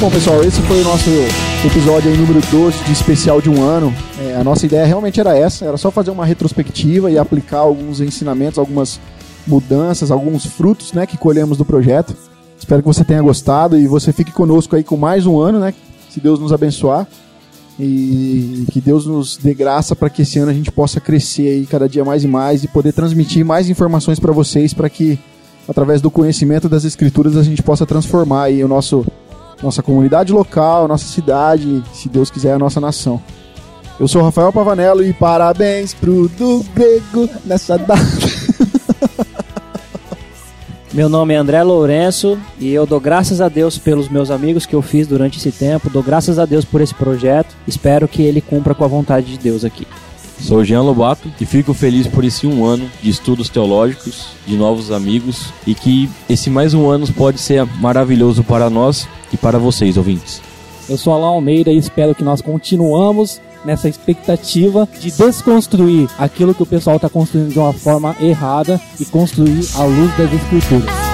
[0.00, 1.10] Bom, pessoal, esse foi o nosso
[1.66, 3.92] episódio número 12 de especial de um ano.
[4.20, 8.00] É, a nossa ideia realmente era essa, era só fazer uma retrospectiva e aplicar alguns
[8.00, 9.00] ensinamentos, algumas
[9.44, 12.14] mudanças, alguns frutos né, que colhemos do projeto.
[12.56, 15.74] Espero que você tenha gostado e você fique conosco aí com mais um ano, né?
[16.08, 17.04] Se Deus nos abençoar.
[17.76, 21.66] E que Deus nos dê graça para que esse ano a gente possa crescer aí
[21.66, 25.18] cada dia mais e mais e poder transmitir mais informações para vocês para que
[25.68, 29.04] através do conhecimento das escrituras a gente possa transformar aí o nosso
[29.62, 33.20] nossa comunidade local, nossa cidade, se Deus quiser a nossa nação.
[33.98, 37.98] Eu sou Rafael Pavanello e parabéns pro do grego nessa data.
[40.92, 44.74] Meu nome é André Lourenço e eu dou graças a Deus pelos meus amigos que
[44.74, 48.40] eu fiz durante esse tempo, dou graças a Deus por esse projeto, espero que ele
[48.40, 49.86] cumpra com a vontade de Deus aqui.
[50.40, 54.90] Sou Jean Lobato e fico feliz por esse um ano de estudos teológicos, de novos
[54.90, 59.96] amigos e que esse mais um ano pode ser maravilhoso para nós e para vocês,
[59.96, 60.40] ouvintes.
[60.88, 66.62] Eu sou Alain Almeida e espero que nós continuamos nessa expectativa de desconstruir aquilo que
[66.62, 71.07] o pessoal está construindo de uma forma errada e construir à luz das escrituras.